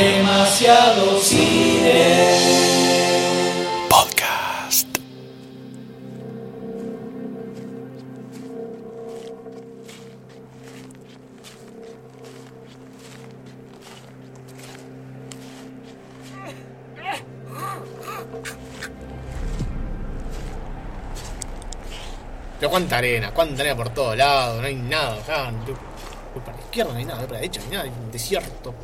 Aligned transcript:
Demasiado 0.00 1.20
cine. 1.20 2.24
Podcast. 3.90 4.86
Pero 22.58 22.70
cuánta 22.70 22.98
arena, 22.98 23.30
cuánta 23.32 23.62
arena 23.62 23.76
por 23.76 23.88
todos 23.90 24.16
lados, 24.16 24.60
no 24.60 24.66
hay 24.66 24.74
nada 24.74 25.14
acá. 25.14 25.50
no- 25.50 25.90
no 26.34 26.44
para 26.44 26.56
la 26.58 26.62
izquierda 26.62 26.92
no 26.92 26.98
hay 26.98 27.04
nada, 27.04 27.20
para 27.22 27.32
la 27.32 27.38
derecha 27.38 27.60
no 27.60 27.66
hay 27.66 27.72
nada, 27.72 27.84
hay 27.84 27.90
un 28.04 28.10
desierto. 28.12 28.74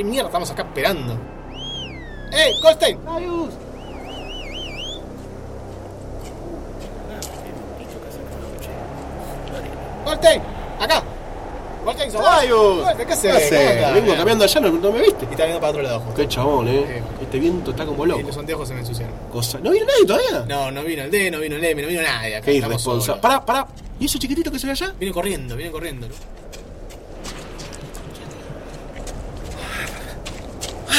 ¿Por 0.00 0.06
qué 0.06 0.10
mierda 0.12 0.28
estamos 0.28 0.50
acá 0.50 0.62
esperando? 0.62 1.12
¡Eh, 2.32 2.54
Goldstein! 2.62 2.98
¡Goldstein! 10.04 10.42
¡Acá! 10.80 11.02
¡Goldstein, 11.84 12.12
sos 12.12 12.22
¿Qué. 13.50 13.90
Vengo 13.94 14.14
caminando 14.16 14.44
allá, 14.44 14.60
¿no, 14.60 14.70
no 14.70 14.92
me 14.92 15.00
viste? 15.02 15.26
Y 15.28 15.32
está 15.32 15.44
viendo 15.44 15.60
para 15.60 15.70
otro 15.70 15.82
lado. 15.82 16.02
Qué 16.14 16.28
chabón, 16.28 16.68
eh. 16.68 17.02
Este 17.20 17.38
viento 17.38 17.70
está 17.72 17.84
como 17.84 18.04
Y 18.04 18.08
loco. 18.08 18.22
los 18.26 18.36
anteojos 18.38 18.68
se 18.68 18.74
me 18.74 18.80
ensuciaron. 18.80 19.14
Cosa- 19.30 19.58
¿No 19.62 19.70
vino 19.70 19.84
nadie 19.86 20.06
todavía? 20.06 20.44
No, 20.48 20.70
no 20.70 20.82
vino 20.82 21.02
el 21.02 21.10
D, 21.10 21.30
no 21.30 21.38
vino 21.40 21.56
el 21.56 21.64
M, 21.64 21.82
no 21.82 21.88
vino 21.88 22.02
nadie 22.02 22.36
acá. 22.36 22.46
Qué 22.46 22.54
irresponsable. 22.54 23.20
Pará, 23.20 23.44
pará. 23.44 23.66
¿Y 23.98 24.06
ese 24.06 24.18
chiquitito 24.18 24.50
que 24.50 24.58
se 24.58 24.66
ve 24.66 24.72
allá? 24.72 24.94
Viene 24.98 25.12
corriendo, 25.12 25.56
viene 25.56 25.70
corriendo. 25.70 26.08
¿no? 26.08 26.39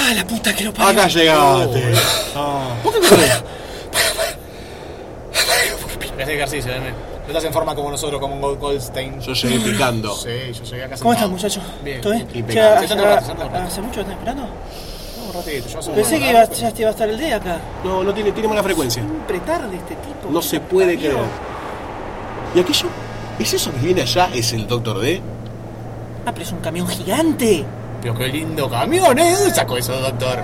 Ah, 0.04 0.14
la 0.16 0.26
puta 0.26 0.54
que 0.56 0.64
lo 0.64 0.74
parió. 0.74 0.90
Acá 1.00 1.08
llegaste. 1.08 1.94
¿Por 2.84 2.94
qué 2.94 3.08
corres? 3.08 3.44
Haces 6.22 6.28
ejercicio, 6.36 6.72
M. 6.74 6.90
No 6.90 7.28
estás 7.28 7.44
en 7.46 7.54
forma 7.54 7.76
como 7.76 7.92
nosotros, 7.92 8.20
como 8.20 8.36
un 8.36 8.42
Gold- 8.42 8.60
Goldstein. 8.60 9.20
Yo 9.22 9.34
llegué 9.34 9.60
picando. 9.60 10.16
Sí, 10.16 10.30
yo 10.54 10.64
llegué 10.64 10.84
acá 10.86 10.96
¿Cómo 10.98 11.14
estás, 11.14 11.30
sentado. 11.30 11.30
muchacho? 11.30 11.62
Bien. 11.84 12.02
¿Todo 12.02 12.14
bien? 12.14 12.28
Impecable. 12.34 12.54
Ya- 12.56 12.80
Sentate 12.88 12.96
ya- 12.96 13.02
un 13.10 13.16
rato, 13.16 13.26
sentate 13.28 13.48
un 13.48 13.54
rato. 13.54 13.68
¿Hace 13.68 13.82
mucho 13.82 13.94
que 13.96 14.00
estás 14.02 14.14
esperando? 14.16 14.44
No, 14.44 15.24
un 15.28 15.34
ratito, 15.34 15.70
yo 15.70 15.80
hace 15.80 15.90
un 15.90 15.96
Pensé 15.96 16.12
rato, 16.12 16.24
que 16.26 16.30
iba, 16.32 16.46
pero- 16.48 16.60
ya 16.62 16.72
te 16.72 16.82
iba 16.82 16.90
a 16.90 16.92
estar 16.92 17.10
el 17.10 17.20
día 17.20 17.36
acá. 17.38 17.58
No, 17.84 18.04
no 18.04 18.14
tiene, 18.14 18.32
tiene 18.32 18.48
mala 18.50 18.64
frecuencia. 18.64 19.02
Siempre 19.04 19.40
tarde 19.40 19.76
este 19.78 19.96
tipo. 19.96 20.30
No 20.32 20.42
se 20.42 20.60
puede 20.60 20.98
creer. 20.98 21.16
¿Y 22.56 22.60
aquello? 22.60 22.88
¿Es 23.40 23.54
eso 23.54 23.72
que 23.72 23.78
viene 23.80 24.02
allá? 24.02 24.30
¿Es 24.34 24.52
el 24.54 24.68
Doctor 24.68 25.00
D? 25.00 25.22
Ah, 26.26 26.32
pero 26.32 26.44
es 26.44 26.52
un 26.52 26.60
camión 26.60 26.88
gigante. 26.88 27.66
Pero 28.02 28.16
qué 28.16 28.28
lindo 28.30 28.68
camión, 28.68 29.18
¿eh? 29.20 29.26
¿De 29.26 29.32
dónde 29.36 29.54
sacó 29.54 29.78
eso, 29.78 29.94
doctor? 30.00 30.40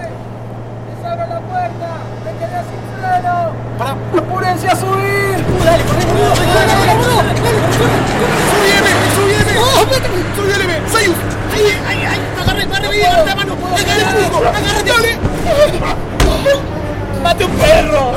Pará. 3.80 3.96
¡Apúrense 4.16 4.68
a 4.68 4.76
subir! 4.76 5.38
¡Dale, 5.66 5.84
corre, 5.84 6.06
boludo! 6.06 6.36
¡Subíeme! 8.52 8.92
¡Subíeme! 9.16 9.54
¡Oh, 9.60 9.82
¡Subíeme! 10.36 10.76
¡Sayus! 10.88 11.16
¡Ahí, 11.54 11.66
ahí, 11.88 12.06
ahí! 12.06 12.20
¡Agarre, 12.42 12.64
agarre 12.64 12.90
bien! 12.90 13.08
¡Agarre 13.08 13.26
la 13.26 13.36
mano! 13.36 13.54
¡Agarre 13.74 14.02
el 14.02 14.30
jugo! 14.30 14.38
¡Agárrate, 14.48 14.92
dale! 14.92 15.12
¡Mate 17.24 17.46
un 17.46 17.52
perro! 17.52 18.12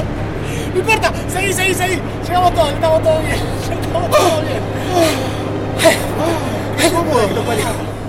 No 0.75 0.81
importa, 0.81 1.13
seguí, 1.29 1.53
seguí, 1.53 1.75
seguí. 1.75 1.99
Llegamos 2.27 2.55
todos, 2.55 2.73
estamos 2.73 3.03
todos 3.03 3.23
bien. 3.23 3.39
Estamos 3.71 4.11
todos 4.11 4.43
bien. 4.43 4.61
Cerrá 6.79 8.00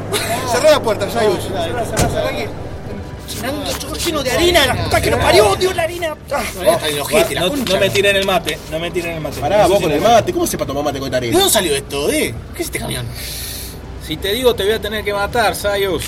la 0.72 0.82
puerta, 0.82 1.10
Sayus. 1.10 1.40
Llenando 3.34 3.96
lleno 3.96 4.24
de 4.24 4.32
harina. 4.32 4.66
¡La 4.68 4.84
puta 4.84 5.02
que 5.02 5.12
lo 5.12 5.20
parió, 5.20 5.56
tío, 5.56 5.74
la 5.74 5.84
harina! 5.84 6.16
No, 7.40 7.56
no 7.56 7.80
me 7.80 7.90
tiren 7.90 8.16
el 8.16 8.26
mate, 8.26 8.58
no 8.70 8.80
me 8.80 8.92
tiren 8.92 9.14
el 9.16 9.22
mate. 9.22 9.40
Pará, 9.40 9.68
vos 9.68 9.80
con 9.80 9.90
si 9.90 9.96
el 9.96 10.02
mate. 10.02 10.34
¿Cómo 10.34 10.48
se 10.48 10.58
para 10.58 10.68
tomar 10.68 10.84
mate 10.84 11.00
con 11.00 11.08
esta 11.08 11.20
¿De 11.20 11.32
dónde 11.32 11.50
salió 11.50 11.76
esto, 11.76 12.10
eh? 12.10 12.34
¿Qué 12.56 12.62
es 12.62 12.68
este 12.68 12.80
camión? 12.80 13.06
Si 14.06 14.18
te 14.18 14.34
digo, 14.34 14.54
te 14.54 14.64
voy 14.64 14.74
a 14.74 14.82
tener 14.82 15.04
que 15.04 15.14
matar, 15.14 15.56
Sayus. 15.56 16.04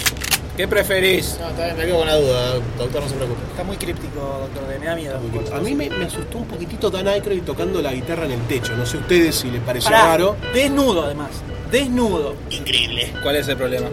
¿Qué 0.57 0.67
preferís? 0.67 1.37
No, 1.39 1.47
me 1.75 1.83
quedo 1.85 1.97
con 1.97 2.07
la 2.07 2.15
duda, 2.15 2.53
doctor, 2.77 3.01
no 3.01 3.09
se 3.09 3.15
preocupe. 3.15 3.39
Está 3.51 3.63
muy 3.63 3.77
críptico, 3.77 4.19
doctor 4.19 4.67
D, 4.67 4.79
me 4.79 4.85
da 4.85 4.95
miedo. 4.95 5.19
A 5.51 5.59
mí 5.59 5.73
me, 5.73 5.89
me 5.89 6.05
asustó 6.05 6.37
un 6.39 6.45
poquitito 6.45 6.91
Dan 6.91 7.07
Aykroyd 7.07 7.41
tocando 7.41 7.81
la 7.81 7.91
guitarra 7.93 8.25
en 8.25 8.33
el 8.33 8.41
techo. 8.47 8.75
No 8.75 8.85
sé 8.85 8.97
ustedes 8.97 9.33
si 9.35 9.49
les 9.49 9.61
pareció 9.61 9.89
Pará, 9.89 10.05
raro. 10.07 10.35
desnudo 10.53 11.05
además. 11.05 11.29
Desnudo. 11.71 12.35
Increíble. 12.51 13.13
¿Cuál 13.23 13.37
es 13.37 13.47
el 13.47 13.57
problema? 13.57 13.87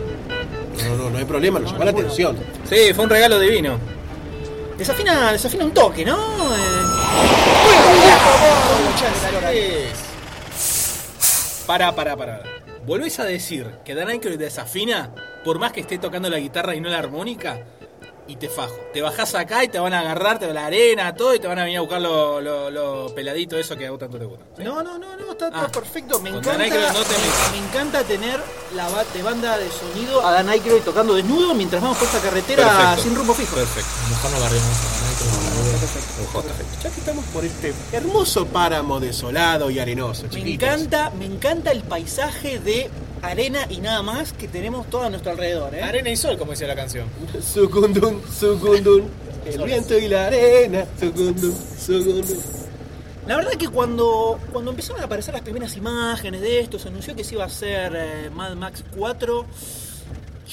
No, 0.88 0.96
no, 0.96 1.10
no 1.10 1.18
hay 1.18 1.24
problema, 1.24 1.58
nos 1.58 1.72
llama 1.72 1.86
la 1.86 1.90
atención. 1.90 2.36
Sí, 2.68 2.92
fue 2.94 3.04
un 3.04 3.10
regalo 3.10 3.38
divino. 3.38 3.78
Desafina, 4.78 5.32
desafina 5.32 5.64
un 5.64 5.72
toque, 5.72 6.04
¿no? 6.04 6.16
Eh, 6.54 6.84
Pará, 11.66 11.94
pará, 11.94 12.16
pará. 12.16 12.42
¿Volvés 12.86 13.20
a 13.20 13.24
decir 13.24 13.66
que 13.84 13.94
Dan 13.94 14.08
Aykroyd 14.08 14.38
desafina 14.38 15.10
por 15.44 15.58
más 15.58 15.72
que 15.72 15.80
esté 15.80 15.98
tocando 15.98 16.30
la 16.30 16.38
guitarra 16.38 16.74
y 16.74 16.80
no 16.80 16.88
la 16.88 16.98
armónica? 16.98 17.60
Y 18.30 18.36
te 18.36 18.48
fajo. 18.48 18.76
Te 18.92 19.02
bajás 19.02 19.34
acá 19.34 19.64
y 19.64 19.68
te 19.68 19.80
van 19.80 19.92
a 19.92 20.00
agarrar, 20.00 20.38
te 20.38 20.52
la 20.54 20.66
arena, 20.66 21.12
todo, 21.16 21.34
y 21.34 21.40
te 21.40 21.48
van 21.48 21.58
a 21.58 21.64
venir 21.64 21.78
a 21.78 21.80
buscar 21.80 22.00
lo, 22.00 22.40
lo, 22.40 22.70
lo 22.70 23.12
peladito 23.12 23.58
eso 23.58 23.76
que 23.76 23.88
a 23.88 23.90
vos 23.90 23.98
tanto 23.98 24.18
te 24.18 24.24
gusta. 24.24 24.44
¿sí? 24.56 24.62
No, 24.62 24.84
no, 24.84 24.98
no, 24.98 25.16
no, 25.16 25.32
está 25.32 25.50
Ah. 25.52 25.68
perfecto. 25.72 26.20
Me 26.20 26.30
encanta, 26.30 26.52
Dan 26.56 26.68
no 26.92 27.00
te 27.02 27.14
me 27.50 27.58
encanta 27.66 28.04
tener 28.04 28.40
la 28.76 28.88
de 29.12 29.22
banda 29.24 29.58
de 29.58 29.68
sonido 29.68 30.24
a 30.24 30.30
Dan 30.30 30.48
Aykroyd 30.48 30.82
tocando 30.82 31.14
desnudo 31.14 31.54
mientras 31.54 31.82
vamos 31.82 31.98
por 31.98 32.06
esta 32.06 32.20
carretera 32.20 32.64
Perfecto. 32.68 33.02
sin 33.02 33.16
rumbo 33.16 33.34
fijo. 33.34 33.56
Perfecto. 33.56 33.90
Mejor 34.10 34.30
no 34.30 34.40
barrimos 34.40 34.76
Un 36.20 36.26
J. 36.26 36.48
Ya 36.84 36.90
que 36.90 37.00
estamos 37.00 37.24
por 37.26 37.44
este 37.44 37.74
hermoso 37.92 38.46
páramo 38.46 39.00
desolado 39.00 39.70
y 39.70 39.80
arenoso, 39.80 40.26
Me 40.32 40.52
encanta, 40.52 41.10
me 41.18 41.26
encanta 41.26 41.72
el 41.72 41.82
paisaje 41.82 42.60
de 42.60 42.88
arena 43.22 43.66
y 43.68 43.80
nada 43.80 44.02
más 44.02 44.32
que 44.32 44.48
tenemos 44.48 44.88
todo 44.88 45.02
a 45.02 45.10
nuestro 45.10 45.32
alrededor, 45.32 45.74
¿eh? 45.74 45.82
Arena 45.82 46.10
y 46.10 46.16
sol, 46.16 46.38
como 46.38 46.52
decía 46.52 46.66
la 46.66 46.76
canción. 46.76 47.08
Sucundun, 47.40 48.22
sucundun. 48.30 49.08
El 49.44 49.62
viento 49.64 49.98
y 49.98 50.08
la 50.08 50.26
arena. 50.26 50.86
Sucundun, 50.98 51.54
sucundun. 51.78 52.38
La 53.26 53.36
verdad 53.36 53.52
que 53.52 53.68
cuando, 53.68 54.40
cuando 54.50 54.70
empezaron 54.70 55.02
a 55.02 55.04
aparecer 55.04 55.34
las 55.34 55.42
primeras 55.42 55.76
imágenes 55.76 56.40
de 56.40 56.60
esto, 56.60 56.78
se 56.78 56.88
anunció 56.88 57.14
que 57.14 57.22
se 57.22 57.34
iba 57.34 57.44
a 57.44 57.46
hacer 57.46 57.92
eh, 57.94 58.30
Mad 58.30 58.56
Max 58.56 58.82
4. 58.96 59.46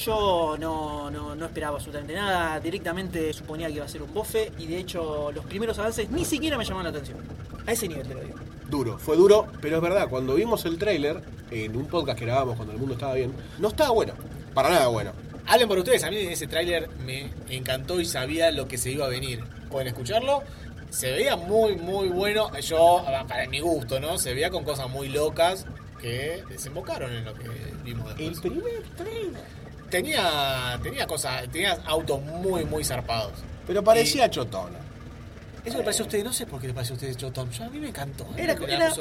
Yo 0.04 0.56
no, 0.58 1.10
no, 1.10 1.34
no 1.34 1.44
esperaba 1.46 1.76
absolutamente 1.76 2.14
nada, 2.14 2.60
directamente 2.60 3.32
suponía 3.32 3.66
que 3.66 3.74
iba 3.74 3.84
a 3.84 3.88
ser 3.88 4.02
un 4.02 4.14
bofe 4.14 4.52
y 4.58 4.66
de 4.66 4.78
hecho 4.78 5.32
los 5.32 5.44
primeros 5.44 5.78
avances 5.78 6.08
ni 6.10 6.24
siquiera 6.24 6.56
me 6.56 6.64
llamaron 6.64 6.84
la 6.92 6.98
atención. 6.98 7.18
A 7.66 7.72
ese 7.72 7.88
nivel 7.88 8.06
te 8.06 8.14
lo 8.14 8.20
digo. 8.20 8.36
Duro, 8.70 8.98
fue 8.98 9.16
duro, 9.16 9.46
pero 9.60 9.76
es 9.76 9.82
verdad, 9.82 10.08
cuando 10.08 10.34
vimos 10.34 10.64
el 10.66 10.78
tráiler 10.78 11.20
en 11.50 11.76
un 11.76 11.86
podcast 11.86 12.18
que 12.18 12.26
grabamos 12.26 12.54
cuando 12.56 12.74
el 12.74 12.78
mundo 12.78 12.94
estaba 12.94 13.14
bien, 13.14 13.32
no 13.58 13.68
estaba 13.68 13.90
bueno, 13.90 14.12
para 14.54 14.70
nada 14.70 14.86
bueno. 14.88 15.12
Hablen 15.46 15.66
por 15.66 15.78
ustedes, 15.78 16.04
a 16.04 16.10
mí 16.10 16.18
en 16.18 16.30
ese 16.30 16.46
tráiler 16.46 16.88
me 17.04 17.30
encantó 17.48 17.98
y 18.00 18.04
sabía 18.04 18.50
lo 18.50 18.68
que 18.68 18.76
se 18.78 18.90
iba 18.90 19.06
a 19.06 19.08
venir. 19.08 19.42
Pueden 19.70 19.88
escucharlo. 19.88 20.42
Se 20.90 21.10
veía 21.10 21.36
muy, 21.36 21.76
muy 21.76 22.08
bueno. 22.08 22.50
Yo, 22.60 23.02
para 23.26 23.46
mi 23.48 23.60
gusto, 23.60 23.98
¿no? 23.98 24.18
Se 24.18 24.34
veía 24.34 24.50
con 24.50 24.64
cosas 24.64 24.90
muy 24.90 25.08
locas 25.08 25.64
que 26.00 26.44
desembocaron 26.50 27.10
en 27.12 27.24
lo 27.24 27.34
que 27.34 27.48
vimos 27.82 28.10
El 28.18 28.30
después. 28.30 28.52
primer 28.52 28.82
tráiler. 28.96 29.42
Tenía, 29.90 30.78
tenía 30.82 31.06
cosas, 31.06 31.48
tenía 31.50 31.78
autos 31.86 32.20
muy, 32.22 32.64
muy 32.64 32.84
zarpados. 32.84 33.32
Pero 33.66 33.82
parecía 33.82 34.28
chotona. 34.30 34.78
Eso 35.64 35.76
le 35.76 35.84
pareció 35.84 36.04
a 36.04 36.06
ustedes, 36.06 36.24
no 36.24 36.32
sé 36.32 36.46
por 36.46 36.60
qué 36.60 36.68
le 36.68 36.72
pareció 36.72 36.94
a 36.94 36.96
ustedes 36.96 37.16
Chotón. 37.18 37.50
Yo 37.50 37.64
a 37.64 37.68
mí 37.68 37.78
me 37.78 37.88
encantó. 37.88 38.24
¿eh? 38.36 38.44
Era, 38.44 38.54
era- 38.54 38.94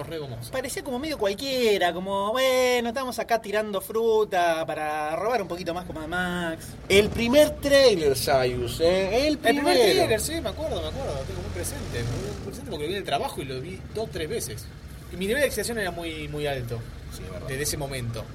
parecía 0.52 0.84
como 0.84 1.00
medio 1.00 1.18
cualquiera, 1.18 1.94
como 1.94 2.32
bueno, 2.34 2.90
estamos 2.90 3.18
acá 3.20 3.42
tirando 3.42 3.80
fruta 3.80 4.66
para 4.66 5.16
robar 5.16 5.42
un 5.42 5.48
poquito 5.48 5.74
más 5.74 5.86
como 5.86 6.02
de 6.02 6.08
Max. 6.08 6.66
El 6.90 7.10
primer 7.10 7.52
tráiler, 7.52 8.18
Sayus, 8.18 8.82
¿eh? 8.82 9.28
El 9.28 9.38
primer 9.38 9.76
trailer, 9.78 10.20
sí, 10.20 10.42
me 10.42 10.50
acuerdo, 10.50 10.82
me 10.82 10.88
acuerdo, 10.90 11.14
tengo 11.26 11.42
muy 11.42 11.52
presente, 11.54 12.04
muy 12.04 12.46
presente 12.46 12.70
porque 12.72 12.84
lo 12.84 12.90
vi 12.90 12.94
en 12.96 13.00
el 13.02 13.06
trabajo 13.06 13.42
y 13.42 13.46
lo 13.46 13.62
vi 13.62 13.80
dos, 13.96 14.10
tres 14.12 14.28
veces. 14.28 14.66
Y 15.14 15.16
mi 15.16 15.28
nivel 15.28 15.42
de 15.42 15.48
excitación 15.48 15.78
era 15.78 15.92
muy, 15.92 16.28
muy 16.28 16.48
alto, 16.48 16.80
Sí, 17.16 17.22
desde 17.48 17.64
ese 17.64 17.78
momento. 17.78 18.26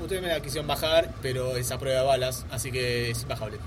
Ustedes 0.00 0.22
me 0.22 0.28
la 0.28 0.40
quisieron 0.40 0.66
bajar, 0.66 1.10
pero 1.22 1.56
es 1.56 1.70
a 1.70 1.78
prueba 1.78 2.00
de 2.00 2.06
balas, 2.06 2.44
así 2.50 2.70
que 2.72 3.10
es 3.10 3.26
bajable. 3.26 3.58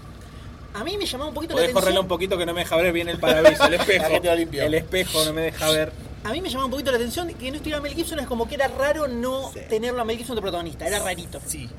A 0.73 0.83
mí 0.83 0.97
me 0.97 1.05
llamaba 1.05 1.29
un 1.29 1.33
poquito 1.35 1.53
Podés 1.53 1.69
la 1.69 1.73
correrle 1.73 1.99
un 1.99 2.05
atención. 2.05 2.07
poquito 2.07 2.37
que 2.37 2.45
no 2.45 2.53
me 2.53 2.59
deja 2.61 2.75
ver 2.75 2.91
bien 2.91 3.07
el 3.07 3.17
parabrisas, 3.19 3.67
el 3.69 3.73
espejo. 3.79 4.03
La 4.03 4.09
gente 4.09 4.27
lo 4.27 4.35
limpió. 4.35 4.63
El 4.63 4.73
espejo 4.73 5.23
no 5.23 5.31
me 5.33 5.41
deja 5.43 5.69
ver. 5.71 5.91
A 6.25 6.31
mí 6.31 6.41
me 6.41 6.49
llamaba 6.49 6.65
un 6.65 6.71
poquito 6.71 6.91
la 6.91 6.97
atención 6.97 7.33
que 7.33 7.49
no 7.49 7.55
estuviera 7.57 7.79
Mel 7.79 7.93
Gibson, 7.93 8.19
es 8.19 8.27
como 8.27 8.47
que 8.47 8.55
era 8.55 8.67
raro 8.67 9.07
no 9.07 9.51
tenerlo 9.69 10.01
a 10.01 10.05
Mel 10.05 10.17
Gibson 10.17 10.35
de 10.35 10.41
protagonista, 10.41 10.85
era 10.87 10.99
rarito. 10.99 11.39
Sí, 11.45 11.69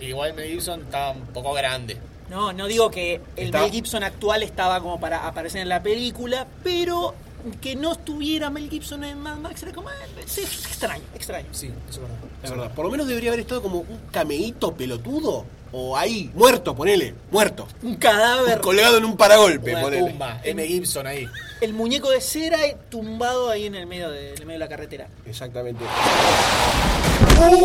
igual 0.00 0.34
Mel 0.34 0.48
Gibson 0.50 0.82
está 0.82 1.10
un 1.10 1.22
poco 1.28 1.52
grande. 1.54 1.96
No, 2.30 2.52
no 2.52 2.66
digo 2.66 2.90
que 2.90 3.20
el 3.36 3.46
Está- 3.46 3.62
Mel 3.62 3.70
Gibson 3.72 4.04
actual 4.04 4.42
estaba 4.42 4.80
como 4.80 5.00
para 5.00 5.26
aparecer 5.26 5.62
en 5.62 5.68
la 5.68 5.82
película, 5.82 6.46
pero 6.62 7.14
que 7.52 7.76
no 7.76 7.92
estuviera 7.92 8.50
Mel 8.50 8.68
Gibson 8.70 9.04
en 9.04 9.18
Mad 9.20 9.36
Max 9.38 9.62
era 9.62 9.72
como. 9.72 9.90
eh, 9.90 9.94
sí, 10.26 10.42
extraño, 10.42 11.02
extraño. 11.14 11.46
Sí, 11.52 11.66
eso 11.66 11.74
es 11.90 11.98
verdad. 12.00 12.16
Es 12.42 12.50
verdad. 12.50 12.70
Por 12.74 12.84
lo 12.84 12.90
menos 12.90 13.06
debería 13.08 13.30
haber 13.30 13.40
estado 13.40 13.62
como 13.62 13.80
un 13.80 14.00
cameíto 14.12 14.72
pelotudo. 14.74 15.44
O 15.72 15.96
ahí, 15.96 16.30
muerto, 16.34 16.74
ponele. 16.74 17.12
Muerto. 17.30 17.66
Un 17.82 17.96
cadáver. 17.96 18.60
Colgado 18.60 18.96
en 18.98 19.04
un 19.04 19.16
paragolpe, 19.16 19.72
Una 19.72 19.82
ponele. 19.82 20.08
tumba, 20.10 20.40
M. 20.44 20.66
Gibson 20.66 21.06
ahí. 21.06 21.26
El 21.60 21.72
muñeco 21.74 22.08
de 22.10 22.20
cera 22.20 22.64
eh, 22.64 22.76
tumbado 22.88 23.50
ahí 23.50 23.66
en 23.66 23.74
el 23.74 23.86
medio 23.86 24.08
de, 24.10 24.30
en 24.34 24.38
el 24.40 24.46
medio 24.46 24.58
de 24.60 24.64
la 24.64 24.68
carretera. 24.68 25.08
Exactamente. 25.26 25.84
La 25.84 27.50
que 27.50 27.56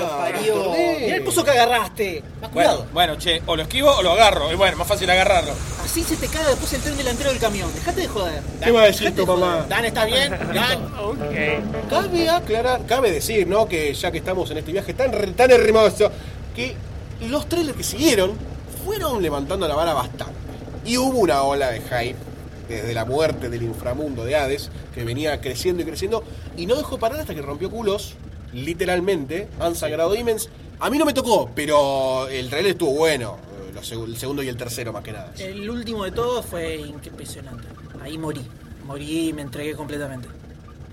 lo 0.00 0.06
Ah, 0.06 0.18
parió. 0.32 0.70
Mirá 1.00 1.16
el 1.16 1.24
pozo 1.24 1.44
que 1.44 1.50
agarraste. 1.50 2.22
Más 2.40 2.52
Bueno, 2.52 2.70
cuidado. 2.76 2.86
bueno, 2.92 3.16
che, 3.16 3.42
o 3.46 3.56
lo 3.56 3.62
esquivo 3.62 3.90
o 3.90 4.02
lo 4.02 4.12
agarro. 4.12 4.52
Y 4.52 4.56
bueno, 4.56 4.76
más 4.76 4.86
fácil 4.86 5.08
agarrarlo. 5.10 5.52
Así 5.88 6.04
se 6.04 6.18
te 6.18 6.28
caga 6.28 6.50
después 6.50 6.70
el 6.74 6.82
tren 6.82 6.98
delantero 6.98 7.30
del 7.30 7.38
camión. 7.38 7.72
Dejate 7.74 8.02
de 8.02 8.08
joder. 8.08 8.42
¿Qué 8.62 8.70
va 8.70 8.82
a 8.82 8.86
decir 8.88 9.16
tu 9.16 9.26
mamá? 9.26 9.64
Dan, 9.70 9.86
¿estás 9.86 10.04
bien? 10.04 10.30
Dan. 10.54 10.86
Cabe 11.88 12.28
aclarar, 12.28 12.84
cabe 12.84 13.10
decir, 13.10 13.46
¿no? 13.46 13.66
Que 13.66 13.94
ya 13.94 14.10
que 14.10 14.18
estamos 14.18 14.50
en 14.50 14.58
este 14.58 14.70
viaje 14.70 14.92
tan, 14.92 15.32
tan 15.32 15.50
hermoso, 15.50 16.10
que 16.54 16.76
los 17.26 17.48
trailers 17.48 17.74
que 17.74 17.84
siguieron 17.84 18.32
fueron 18.84 19.22
levantando 19.22 19.66
la 19.66 19.74
vara 19.76 19.94
bastante. 19.94 20.34
Y 20.84 20.98
hubo 20.98 21.20
una 21.20 21.40
ola 21.40 21.70
de 21.70 21.80
hype 21.80 22.18
desde 22.68 22.92
la 22.92 23.06
muerte 23.06 23.48
del 23.48 23.62
inframundo 23.62 24.26
de 24.26 24.36
Hades, 24.36 24.70
que 24.94 25.04
venía 25.04 25.40
creciendo 25.40 25.82
y 25.82 25.86
creciendo, 25.86 26.22
y 26.54 26.66
no 26.66 26.74
dejó 26.74 26.98
parar 26.98 27.20
hasta 27.20 27.34
que 27.34 27.40
rompió 27.40 27.70
culos, 27.70 28.12
literalmente, 28.52 29.48
han 29.58 29.74
sangrado 29.74 30.10
Demons. 30.10 30.50
A 30.80 30.90
mí 30.90 30.98
no 30.98 31.06
me 31.06 31.14
tocó, 31.14 31.50
pero 31.54 32.28
el 32.28 32.50
trailer 32.50 32.72
estuvo 32.72 32.92
bueno, 32.92 33.47
los 33.78 33.90
seg- 33.92 34.04
el 34.04 34.16
segundo 34.16 34.42
y 34.42 34.48
el 34.48 34.56
tercero 34.56 34.92
más 34.92 35.02
que 35.02 35.12
nada. 35.12 35.32
El 35.38 35.68
último 35.70 36.04
de 36.04 36.10
todos 36.12 36.44
fue 36.46 36.76
impresionante. 36.76 37.66
Ahí 38.02 38.18
morí. 38.18 38.42
Morí 38.84 39.28
y 39.28 39.32
me 39.32 39.42
entregué 39.42 39.74
completamente. 39.74 40.28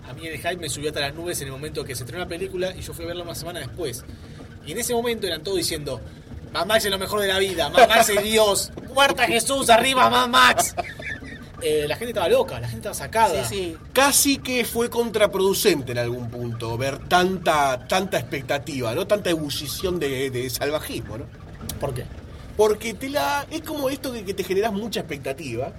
A 0.07 0.13
mí 0.13 0.27
el 0.27 0.37
hype 0.37 0.57
me 0.57 0.69
subió 0.69 0.89
hasta 0.89 0.99
las 1.01 1.13
nubes 1.15 1.39
en 1.41 1.47
el 1.47 1.51
momento 1.53 1.83
que 1.83 1.95
se 1.95 2.03
estrenó 2.03 2.23
la 2.23 2.29
película 2.29 2.75
y 2.75 2.81
yo 2.81 2.93
fui 2.93 3.05
a 3.05 3.07
verla 3.09 3.23
una 3.23 3.35
semana 3.35 3.59
después. 3.59 4.03
Y 4.65 4.71
en 4.71 4.79
ese 4.79 4.93
momento 4.93 5.27
eran 5.27 5.43
todos 5.43 5.57
diciendo, 5.57 5.99
Mad 6.53 6.65
Max 6.67 6.85
es 6.85 6.91
lo 6.91 6.97
mejor 6.99 7.21
de 7.21 7.27
la 7.27 7.39
vida, 7.39 7.69
Mad 7.69 7.87
Max 7.89 8.09
es 8.09 8.23
Dios, 8.23 8.71
muerta 8.93 9.25
Jesús, 9.25 9.69
arriba 9.69 10.09
Mad 10.09 10.27
Max. 10.29 10.75
Eh, 11.61 11.85
la 11.87 11.95
gente 11.95 12.11
estaba 12.11 12.27
loca, 12.29 12.59
la 12.59 12.67
gente 12.67 12.89
estaba 12.89 12.93
sacada. 12.95 13.45
Sí, 13.45 13.55
sí. 13.55 13.77
Casi 13.93 14.37
que 14.37 14.65
fue 14.65 14.89
contraproducente 14.89 15.93
en 15.93 15.97
algún 15.97 16.29
punto 16.29 16.77
ver 16.77 16.99
tanta, 17.07 17.87
tanta 17.87 18.19
expectativa, 18.19 18.93
¿no? 18.93 19.07
Tanta 19.07 19.29
ebullición 19.31 19.97
de, 19.99 20.29
de 20.29 20.49
salvajismo, 20.49 21.17
¿no? 21.17 21.25
¿Por 21.79 21.93
qué? 21.93 22.05
Porque 22.57 22.93
te 22.93 23.09
la. 23.09 23.45
es 23.51 23.61
como 23.61 23.89
esto 23.89 24.11
que, 24.13 24.33
te 24.33 24.43
generas 24.43 24.71
mucha 24.73 25.01
expectativa. 25.01 25.71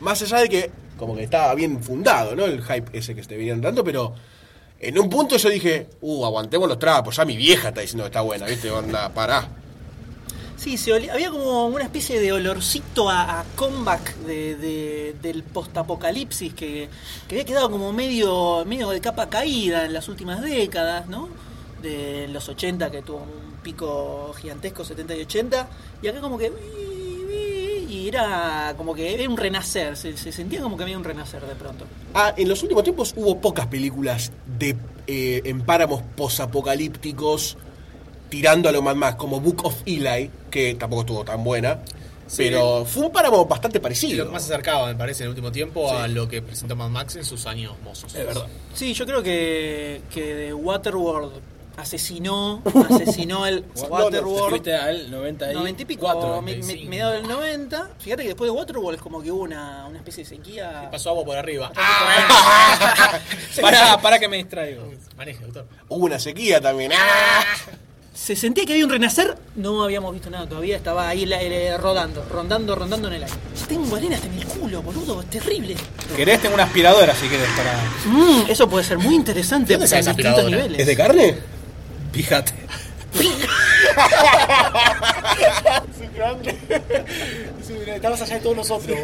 Más 0.00 0.20
allá 0.22 0.38
de 0.38 0.48
que, 0.48 0.70
como 0.98 1.14
que 1.16 1.22
estaba 1.22 1.54
bien 1.54 1.82
fundado, 1.82 2.34
¿no? 2.36 2.44
El 2.46 2.62
hype 2.62 2.96
ese 2.98 3.14
que 3.14 3.22
te 3.22 3.36
venían 3.36 3.60
dando, 3.60 3.82
pero. 3.84 4.14
En 4.78 4.98
un 4.98 5.08
punto 5.08 5.38
yo 5.38 5.48
dije, 5.48 5.88
uh, 6.02 6.26
aguantemos 6.26 6.68
los 6.68 6.78
trapos, 6.78 7.16
ya 7.16 7.24
mi 7.24 7.34
vieja 7.34 7.68
está 7.68 7.80
diciendo 7.80 8.04
que 8.04 8.08
está 8.08 8.20
buena, 8.20 8.44
¿viste? 8.44 8.70
Onda, 8.70 9.08
pará. 9.08 9.48
Sí, 10.58 10.76
se 10.76 10.92
olía- 10.92 11.14
había 11.14 11.30
como 11.30 11.66
una 11.68 11.84
especie 11.84 12.20
de 12.20 12.32
olorcito 12.32 13.08
a, 13.08 13.42
comeback 13.56 14.16
de- 14.16 15.14
del 15.22 15.42
postapocalipsis 15.44 16.52
que, 16.54 16.88
que 17.28 17.34
había 17.34 17.44
quedado 17.44 17.70
como 17.70 17.90
medio, 17.92 18.64
medio 18.66 18.90
de 18.90 19.00
capa 19.00 19.28
caída 19.30 19.84
en 19.86 19.92
las 19.94 20.08
últimas 20.08 20.42
décadas, 20.42 21.06
¿no? 21.08 21.28
De 21.82 22.28
los 22.28 22.46
80 22.48 22.90
que 22.90 23.00
tuvo 23.02 23.18
un 23.18 23.45
pico 23.66 24.32
gigantesco, 24.40 24.84
70 24.84 25.16
y 25.16 25.20
80, 25.22 25.68
y 26.02 26.06
acá 26.08 26.20
como 26.20 26.38
que... 26.38 26.52
Y 27.88 28.08
era 28.08 28.74
como 28.76 28.94
que 28.94 29.12
era 29.14 29.28
un 29.28 29.36
renacer, 29.36 29.96
se, 29.96 30.16
se 30.16 30.30
sentía 30.30 30.60
como 30.60 30.76
que 30.76 30.84
había 30.84 30.96
un 30.96 31.02
renacer 31.04 31.44
de 31.44 31.54
pronto. 31.56 31.84
Ah, 32.14 32.32
en 32.36 32.48
los 32.48 32.62
últimos 32.62 32.84
tiempos 32.84 33.12
hubo 33.16 33.40
pocas 33.40 33.66
películas 33.66 34.30
de 34.58 34.76
eh, 35.08 35.40
en 35.44 35.62
páramos 35.62 36.02
posapocalípticos 36.16 37.56
tirando 38.28 38.68
a 38.68 38.72
lo 38.72 38.82
más 38.82 38.94
más, 38.96 39.14
como 39.16 39.40
Book 39.40 39.64
of 39.64 39.82
Eli, 39.86 40.30
que 40.50 40.74
tampoco 40.74 41.02
estuvo 41.02 41.24
tan 41.24 41.42
buena, 41.42 41.78
Sí. 42.28 42.42
pero 42.44 42.84
fue 42.84 43.06
un 43.06 43.12
páramo 43.12 43.44
bastante 43.46 43.78
Sí, 43.78 43.82
parecido. 43.82 44.18
lo 44.24 44.26
que 44.26 44.32
más 44.34 44.42
se 44.44 44.52
acercaba, 44.52 44.88
me 44.88 44.96
parece, 44.96 45.22
en 45.22 45.26
el 45.26 45.30
último 45.30 45.50
tiempo 45.52 45.90
a 45.92 46.06
lo 46.08 46.28
que 46.28 46.42
presentó 46.42 46.74
Mad 46.76 46.90
Max 46.90 47.14
en 47.16 47.24
sus 47.24 47.46
años 47.46 47.74
mozos. 47.84 48.12
Es 48.14 48.26
verdad. 48.26 48.46
Sí, 48.74 48.94
yo 48.94 49.06
creo 49.06 49.22
que, 49.22 50.02
que 50.12 50.20
The 50.48 50.54
Waterworld 50.54 51.32
asesinó, 51.76 52.62
asesinó 52.90 53.46
el 53.46 53.64
Waterworld. 53.88 54.50
Fuiste 54.50 54.74
al 54.74 55.10
90 55.10 55.52
y 55.52 55.54
90 55.54 55.82
y 55.82 55.84
pico, 55.84 56.00
cuatro, 56.02 56.42
me- 56.42 56.52
me- 56.52 56.58
95. 56.62 56.90
mediados 56.90 57.14
del 57.14 57.28
90. 57.28 57.90
Fíjate 57.98 58.22
que 58.22 58.28
después 58.28 58.50
de 58.50 58.56
Waterworld 58.56 58.96
es 58.96 59.02
como 59.02 59.22
que 59.22 59.30
hubo 59.30 59.42
una, 59.42 59.86
una 59.86 59.98
especie 59.98 60.24
de 60.24 60.28
sequía. 60.30 60.88
Pasó 60.90 61.10
agua 61.10 61.24
por 61.24 61.36
arriba. 61.36 61.72
Pará, 63.60 63.98
pará 64.00 64.18
que 64.18 64.28
me 64.28 64.36
distraigo. 64.36 64.82
Maneje, 65.16 65.44
doctor. 65.44 65.66
Hubo 65.88 66.04
una 66.04 66.18
sequía 66.18 66.60
también. 66.60 66.92
¡Ah! 66.94 67.44
Se 68.14 68.34
sentía 68.34 68.64
que 68.64 68.72
había 68.72 68.84
un 68.86 68.90
renacer, 68.90 69.36
no 69.56 69.82
habíamos 69.84 70.10
visto 70.14 70.30
nada 70.30 70.48
todavía, 70.48 70.76
estaba 70.76 71.06
ahí 71.06 71.26
la- 71.26 71.42
eh, 71.42 71.76
rodando, 71.76 72.24
rondando, 72.30 72.74
rondando 72.74 73.08
en 73.08 73.14
el 73.14 73.22
aire. 73.24 73.36
Tengo 73.68 73.94
arena 73.94 74.16
hasta 74.16 74.26
en 74.28 74.38
el 74.38 74.46
culo, 74.46 74.80
boludo, 74.80 75.20
es 75.20 75.28
terrible. 75.28 75.76
¿Querés? 76.16 76.40
Tengo 76.40 76.54
una 76.54 76.64
aspiradora 76.64 77.14
si 77.14 77.28
querés 77.28 77.48
para. 77.50 77.74
Mm, 78.06 78.44
eso 78.48 78.68
puede 78.70 78.84
ser 78.84 78.96
muy 78.98 79.14
interesante 79.14 79.74
¿Dónde 79.74 79.84
en 79.84 79.88
sale 79.90 80.00
esa 80.00 80.10
distintos 80.12 80.38
aspiradora? 80.44 80.56
niveles. 80.56 80.80
¿Es 80.80 80.86
de 80.86 80.96
carne? 80.96 81.38
Fíjate. 82.16 82.52
Estabas 87.94 88.22
allá 88.22 88.34
de 88.36 88.40
todos 88.40 88.56
nosotros. 88.56 88.98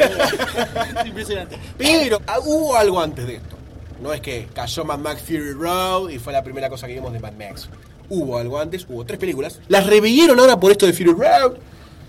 Impresionante. 1.04 1.58
Pero 1.76 2.22
ah, 2.26 2.38
hubo 2.40 2.74
algo 2.74 3.00
antes 3.00 3.26
de 3.26 3.34
esto. 3.36 3.56
No 4.00 4.12
es 4.12 4.20
que 4.22 4.48
cayó 4.54 4.84
Mad 4.84 4.98
Max 4.98 5.22
Fury 5.22 5.52
Road 5.52 6.08
y 6.08 6.18
fue 6.18 6.32
la 6.32 6.42
primera 6.42 6.70
cosa 6.70 6.86
que 6.86 6.94
vimos 6.94 7.12
de 7.12 7.20
Mad 7.20 7.34
Max. 7.34 7.68
Hubo 8.08 8.38
algo 8.38 8.58
antes, 8.58 8.86
hubo 8.88 9.04
tres 9.04 9.18
películas. 9.18 9.60
Las 9.68 9.86
revivieron 9.86 10.40
ahora 10.40 10.58
por 10.58 10.72
esto 10.72 10.86
de 10.86 10.94
Fury 10.94 11.12
Road. 11.12 11.56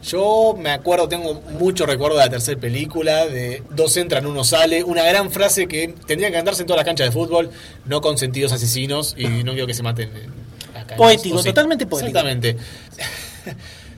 Yo 0.03 0.55
me 0.57 0.71
acuerdo, 0.71 1.07
tengo 1.07 1.33
mucho 1.59 1.85
recuerdo 1.85 2.17
de 2.17 2.25
la 2.25 2.29
tercera 2.29 2.59
película, 2.59 3.25
de 3.25 3.63
dos 3.69 3.95
entran, 3.95 4.25
uno 4.25 4.43
sale, 4.43 4.83
una 4.83 5.03
gran 5.03 5.31
frase 5.31 5.67
que 5.67 5.95
tendrían 6.05 6.31
que 6.31 6.37
andarse 6.37 6.61
en 6.61 6.67
todas 6.67 6.79
las 6.79 6.85
canchas 6.85 7.07
de 7.07 7.11
fútbol, 7.11 7.51
no 7.85 8.01
consentidos 8.01 8.51
asesinos 8.51 9.15
y 9.17 9.43
no 9.43 9.53
quiero 9.53 9.67
que 9.67 9.73
se 9.73 9.83
maten. 9.83 10.09
Poético, 10.97 11.35
totalmente 11.43 11.85
poético. 11.85 12.17
Exactamente. 12.19 12.57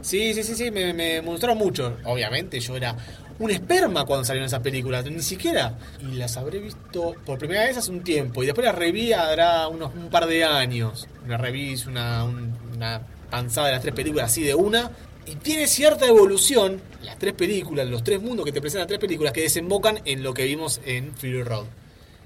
Sí, 0.02 0.36
sí, 0.36 0.44
sí, 0.44 0.54
sí, 0.56 0.70
me, 0.70 0.94
me 0.94 1.20
gustaron 1.22 1.58
mucho. 1.58 1.98
Obviamente, 2.04 2.60
yo 2.60 2.78
era 2.78 2.96
un 3.40 3.50
esperma 3.50 4.06
cuando 4.06 4.24
salieron 4.24 4.46
esas 4.46 4.60
películas, 4.60 5.04
ni 5.06 5.20
siquiera. 5.22 5.80
Y 6.00 6.16
las 6.16 6.38
habré 6.38 6.60
visto 6.60 7.16
por 7.26 7.40
primera 7.40 7.64
vez 7.64 7.76
hace 7.78 7.90
un 7.90 8.04
tiempo 8.04 8.44
y 8.44 8.46
después 8.46 8.66
las 8.66 8.76
reví 8.76 9.14
hará 9.14 9.68
unos 9.68 9.96
un 9.96 10.10
par 10.12 10.28
de 10.28 10.44
años. 10.44 11.08
Una 11.26 11.38
reví 11.38 11.76
una, 11.88 12.24
un- 12.24 12.54
una 12.76 13.02
panzada 13.32 13.68
de 13.68 13.74
las 13.74 13.82
tres 13.82 13.96
películas 13.96 14.32
así 14.32 14.44
de 14.44 14.54
una. 14.54 14.92
Y 15.26 15.38
tiene 15.38 15.66
cierta 15.66 16.06
evolución, 16.06 16.80
las 17.02 17.18
tres 17.18 17.34
películas, 17.34 17.88
los 17.88 18.04
tres 18.04 18.22
mundos 18.22 18.46
que 18.46 18.52
te 18.52 18.62
presentan 18.62 18.82
las 18.82 18.88
tres 18.90 19.00
películas, 19.00 19.34
que 19.34 19.42
desembocan 19.42 20.02
en 20.06 20.22
lo 20.22 20.36
que 20.36 20.44
vimos 20.44 20.82
en 20.86 21.16
Fury 21.16 21.42
Road. 21.42 21.66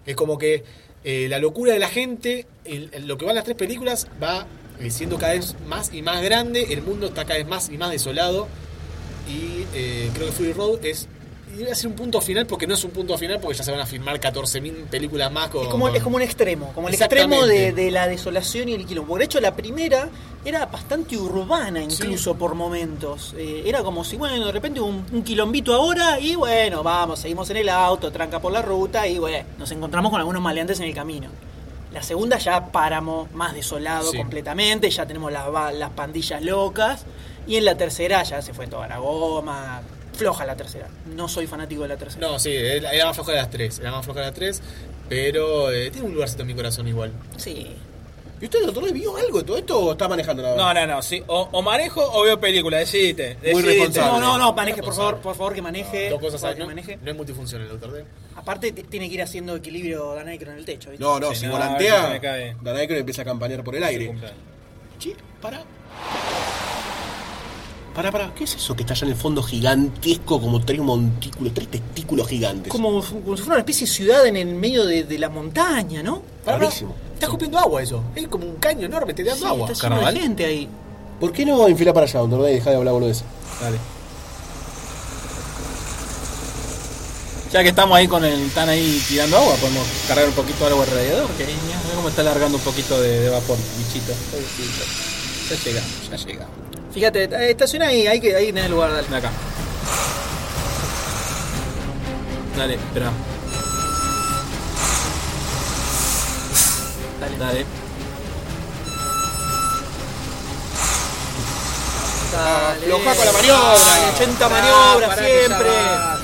Es 0.06 0.18
como 0.18 0.38
que 0.38 0.66
eh, 1.04 1.28
la 1.30 1.40
locura 1.40 1.74
de 1.74 1.80
la 1.80 1.88
gente, 1.88 2.46
lo 3.02 3.18
que 3.18 3.26
van 3.26 3.36
las 3.36 3.46
tres 3.46 3.56
películas, 3.56 4.08
va 4.22 4.46
eh, 4.80 4.92
siendo 4.92 5.18
cada 5.18 5.34
vez 5.34 5.56
más 5.68 5.94
y 5.94 6.02
más 6.02 6.22
grande, 6.22 6.74
el 6.74 6.82
mundo 6.82 7.08
está 7.08 7.26
cada 7.26 7.38
vez 7.38 7.48
más 7.48 7.70
y 7.70 7.78
más 7.78 7.92
desolado. 7.92 8.48
Y 9.28 9.66
eh, 9.74 10.10
creo 10.14 10.28
que 10.28 10.34
Fury 10.34 10.54
Road 10.54 10.86
es. 10.86 11.08
Iba 11.58 11.72
a 11.72 11.76
ser 11.76 11.88
un 11.88 11.96
punto 11.96 12.22
final 12.22 12.46
porque 12.46 12.68
no 12.68 12.76
es 12.76 12.84
un 12.84 12.92
punto 12.92 13.18
final 13.18 13.40
porque 13.40 13.58
ya 13.58 13.64
se 13.64 13.72
van 13.72 13.80
a 13.80 13.86
filmar 13.86 14.20
14.000 14.20 14.86
películas 14.88 15.32
más 15.32 15.50
con. 15.50 15.64
Es 15.64 15.70
como, 15.70 15.90
es 15.90 16.04
como 16.04 16.16
un 16.18 16.22
extremo, 16.22 16.72
como 16.74 16.88
el 16.90 16.94
extremo 16.94 17.46
de, 17.46 17.72
de 17.72 17.92
la 17.92 18.08
desolación 18.08 18.70
y 18.70 18.74
el 18.74 18.86
quilombo. 18.86 19.18
De 19.18 19.26
hecho, 19.26 19.40
la 19.42 19.56
primera 19.56 20.10
era 20.46 20.66
bastante 20.68 21.18
urbana 21.18 21.82
incluso 21.82 22.36
por 22.36 22.56
momentos. 22.56 23.34
Eh, 23.38 23.64
era 23.66 23.84
como 23.84 24.04
si, 24.04 24.16
bueno, 24.18 24.46
de 24.46 24.52
repente 24.52 24.80
un, 24.80 25.06
un 25.12 25.24
quilombito 25.24 25.74
ahora 25.74 26.20
y 26.20 26.36
bueno, 26.36 26.84
vamos, 26.84 27.20
seguimos 27.20 27.50
en 27.50 27.58
el 27.58 27.70
auto, 27.70 28.12
tranca 28.12 28.40
por 28.40 28.52
la 28.52 28.62
ruta 28.62 29.08
y 29.08 29.18
bueno, 29.18 29.46
nos 29.58 29.72
encontramos 29.72 30.12
con 30.12 30.20
algunos 30.20 30.42
maleantes 30.42 30.80
en 30.80 30.86
el 30.86 30.94
camino. 30.94 31.30
La 31.94 32.04
segunda 32.04 32.38
ya 32.38 32.68
páramo 32.72 33.28
más 33.34 33.54
desolado 33.56 34.12
Sí. 34.12 34.18
completamente, 34.18 34.90
ya 34.92 35.08
tenemos 35.08 35.32
las, 35.32 35.48
las 35.74 35.90
pandillas 35.90 36.42
locas. 36.44 37.06
Y 37.48 37.56
en 37.56 37.66
la 37.66 37.76
tercera 37.76 38.22
ya 38.22 38.44
se 38.44 38.54
fue 38.54 38.68
toda 38.68 38.88
la 38.88 39.00
goma. 39.00 39.82
Floja 40.20 40.46
la 40.46 40.56
tercera. 40.56 40.88
No 41.16 41.28
soy 41.28 41.48
fanático 41.48 41.82
de 41.84 41.88
la 41.90 41.98
tercera. 41.98 42.28
No, 42.28 42.38
sí, 42.40 42.52
era 42.56 43.06
más 43.06 43.16
floja 43.16 43.32
de 43.32 43.38
las 43.38 43.50
tres. 43.50 43.80
Era 43.80 43.92
más 43.92 44.06
floja 44.06 44.20
de 44.20 44.26
las 44.28 44.36
tres. 44.36 44.62
Pero 45.08 45.72
eh, 45.72 45.90
tiene 45.90 46.08
un 46.08 46.14
lugarcito 46.14 46.42
en 46.44 46.48
mi 46.48 46.54
corazón 46.54 46.88
igual. 46.88 47.12
Sí. 47.38 47.76
¿Y 48.42 48.46
usted, 48.46 48.64
doctor, 48.66 48.92
vio 48.94 49.18
algo 49.18 49.40
de 49.40 49.44
todo 49.44 49.58
esto 49.58 49.78
o 49.80 49.92
está 49.92 50.08
manejando 50.08 50.42
nada 50.44 50.56
No, 50.56 50.74
no, 50.74 50.88
no. 50.96 51.02
Sí. 51.02 51.22
O, 51.28 51.50
o 51.52 51.62
manejo 51.62 52.02
o 52.02 52.24
veo 52.24 52.40
película. 52.40 52.78
Decidite. 52.78 53.36
Muy 53.42 53.62
decidite. 53.64 53.70
responsable. 53.88 54.12
No, 54.12 54.20
no, 54.20 54.38
no, 54.38 54.54
maneje, 54.54 54.82
por 54.84 54.94
favor, 54.94 55.18
por 55.18 55.36
favor 55.36 55.54
que 55.54 55.62
maneje. 55.62 56.10
Dos 56.10 56.20
cosas 56.20 56.34
por 56.34 56.40
favor, 56.42 56.50
hay, 56.52 56.56
que 56.56 56.60
¿no? 56.62 56.68
maneje. 56.68 57.00
No 57.04 57.12
es 57.12 57.18
multifuncional, 57.18 57.68
doctor 57.70 57.92
D. 57.92 58.06
Aparte 58.36 58.72
t- 58.72 58.84
tiene 58.84 59.10
que 59.10 59.16
ir 59.16 59.22
haciendo 59.22 59.56
equilibrio 59.58 60.14
Dan 60.16 60.28
Aykroyd 60.30 60.54
en 60.54 60.60
el 60.60 60.66
techo, 60.66 60.90
¿viste? 60.92 61.04
No, 61.04 61.20
no, 61.20 61.32
Sí, 61.32 61.36
si 61.42 61.46
no, 61.48 61.54
volantea, 61.54 62.10
me 62.10 62.20
cae. 62.22 62.56
Dan 62.62 62.78
Aykroyd 62.78 63.00
empieza 63.00 63.24
a 63.24 63.26
campanear 63.26 63.64
por 63.64 63.76
el 63.76 63.84
aire. 63.84 64.16
Che, 65.00 65.16
pará. 65.42 65.62
Pará, 68.00 68.14
pará, 68.14 68.34
¿qué 68.34 68.46
es 68.46 68.56
eso 68.56 68.78
que 68.78 68.84
está 68.84 68.94
allá 68.94 69.08
en 69.08 69.12
el 69.12 69.18
fondo 69.20 69.44
gigantesco, 69.44 70.40
como 70.40 70.62
tres 70.62 70.80
montículos, 70.80 71.54
tres 71.54 71.68
testículos 71.68 72.30
gigantes? 72.30 72.72
Como, 72.72 73.04
como 73.04 73.36
si 73.36 73.44
fuera 73.44 73.56
una 73.56 73.58
especie 73.60 73.86
de 73.86 73.92
ciudad 73.92 74.26
en 74.26 74.38
el 74.38 74.56
medio 74.56 74.86
de, 74.86 75.04
de 75.04 75.20
la 75.20 75.28
montaña, 75.28 76.02
¿no? 76.02 76.22
Pará. 76.46 76.60
Rarísimo. 76.60 76.96
Está 77.16 77.26
escupiendo 77.26 77.60
agua 77.60 77.84
eso. 77.84 78.02
Es 78.16 78.30
como 78.30 78.46
un 78.46 78.56
caño 78.56 78.86
enorme, 78.86 79.14
te 79.14 79.22
dando 79.26 79.42
Sí, 79.42 79.46
agua. 79.46 79.70
está 79.70 79.90
lleno 79.90 80.12
de 80.14 80.18
gente 80.18 80.46
ahí. 80.46 80.70
¿Por 81.20 81.34
qué 81.34 81.46
no 81.46 81.68
enfilar 81.68 81.94
para 81.94 82.06
allá, 82.06 82.22
donde 82.22 82.50
y 82.50 82.56
dejar 82.56 82.72
de 82.72 82.78
hablar 82.78 82.94
boludez? 82.94 83.22
Dale. 83.60 83.78
Ya 87.52 87.64
que 87.64 87.70
estamos 87.70 87.98
ahí 87.98 88.08
con 88.08 88.24
el. 88.24 88.44
están 88.44 88.70
ahí 88.70 89.04
tirando 89.10 89.36
agua, 89.36 89.56
podemos 89.56 89.86
cargar 90.08 90.26
un 90.26 90.36
poquito 90.36 90.64
de 90.64 90.72
agua 90.72 90.86
alrededor, 90.86 91.30
cariño. 91.38 91.60
Mira 91.84 91.96
cómo 91.98 92.08
está 92.08 92.24
largando 92.24 92.58
un 92.60 92.64
poquito 92.64 93.02
de, 93.02 93.20
de 93.20 93.30
vapor, 93.30 93.58
bichito. 93.78 94.14
Ya 95.50 95.56
llegamos, 95.66 96.10
ya 96.10 96.16
llegamos. 96.16 96.59
Fíjate, 96.94 97.26
eh, 97.26 97.52
estaciona 97.52 97.88
ahí, 97.88 98.08
ahí 98.08 98.20
que 98.20 98.36
ahí 98.36 98.48
tenés 98.48 98.66
el 98.66 98.72
lugar, 98.72 98.92
dale. 98.92 99.08
Acá. 99.16 99.32
Dale, 102.58 102.74
espera. 102.74 103.12
Dale, 107.22 107.38
dale. 107.38 107.66
Dale. 112.32 112.86
Afloja 112.86 113.16
con 113.16 113.26
la 113.26 113.32
maniobra. 113.32 113.80
Dale, 113.86 114.12
80 114.16 114.50
maniobras 114.50 115.10
pará 115.10 115.24
siempre. 115.24 115.70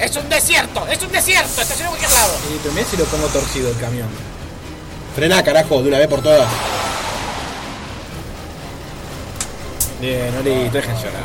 Es 0.06 0.16
un 0.16 0.30
desierto, 0.30 0.88
es 0.88 1.04
un 1.04 1.12
desierto, 1.12 1.62
estaciona 1.62 1.92
en 1.92 1.98
cualquier 1.98 2.12
lado. 2.12 2.34
Y 2.54 2.58
pero 2.58 2.74
mirá 2.74 2.88
si 2.88 2.98
lo 2.98 3.06
pongo 3.06 3.28
torcido 3.28 3.70
el 3.70 3.78
camión. 3.78 4.08
Frená, 5.16 5.44
carajo, 5.44 5.82
de 5.82 5.90
una 5.90 6.00
vez 6.00 6.08
por 6.08 6.22
todas. 6.22 6.50
Bien, 10.00 10.34
no 10.36 10.42
le 10.42 10.70
dejen 10.70 10.96
llorar. 10.96 11.22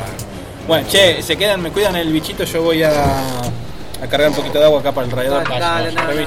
Bueno, 0.66 0.86
che, 0.88 1.22
se 1.22 1.36
quedan, 1.36 1.60
me 1.60 1.70
cuidan 1.70 1.96
el 1.96 2.12
bichito, 2.12 2.44
yo 2.44 2.62
voy 2.62 2.82
a, 2.82 2.90
a 2.92 4.06
cargar 4.08 4.28
un 4.28 4.36
poquito 4.36 4.58
de 4.58 4.64
agua 4.66 4.80
acá 4.80 4.92
para 4.92 5.06
el 5.06 5.12
radiador. 5.12 5.48
Dale, 5.48 5.60
dale, 5.60 5.92
dale, 5.92 6.22
eh. 6.22 6.26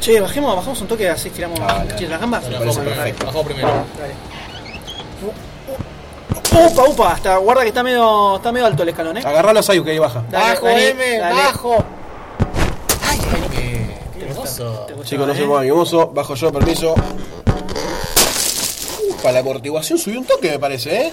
Che, 0.00 0.20
bajemos, 0.20 0.54
bajamos 0.54 0.80
un 0.82 0.88
toque, 0.88 1.08
así 1.08 1.30
tiramos 1.30 1.58
Dale. 1.58 1.94
che, 1.96 2.06
las 2.06 2.20
gambas. 2.20 2.46
Me 2.48 2.58
parece 2.58 2.78
Dale. 2.80 2.90
perfecto. 2.90 3.26
Bajó 3.26 3.42
primero. 3.44 3.68
Dale. 3.98 4.14
Upa, 6.70 6.82
upa, 6.88 7.12
hasta 7.12 7.36
guarda 7.38 7.62
que 7.62 7.68
está 7.68 7.82
medio, 7.82 8.36
está 8.36 8.52
medio 8.52 8.66
alto 8.66 8.82
el 8.82 8.90
escalón, 8.90 9.16
eh. 9.16 9.22
Agarrá 9.24 9.52
los 9.54 9.68
ayus 9.70 9.84
que 9.84 9.92
ahí 9.92 9.98
baja. 9.98 10.22
Dale, 10.30 10.54
bajo, 10.54 10.68
M, 10.68 11.18
dale. 11.18 11.34
bajo. 11.34 11.84
Ay, 13.08 13.18
ay, 13.32 13.42
qué, 13.50 13.98
qué 14.18 14.30
hermoso. 14.30 14.86
Chicos, 15.04 15.26
no 15.26 15.32
eh. 15.32 15.36
se 15.36 15.46
muevan, 15.46 15.64
mimoso. 15.64 16.08
Bajo 16.08 16.34
yo, 16.34 16.52
permiso. 16.52 16.94
Upa, 19.24 19.32
la 19.32 19.38
amortiguación 19.38 19.98
subió 19.98 20.20
un 20.20 20.26
toque, 20.26 20.50
me 20.50 20.58
parece, 20.58 21.06
¿eh? 21.06 21.12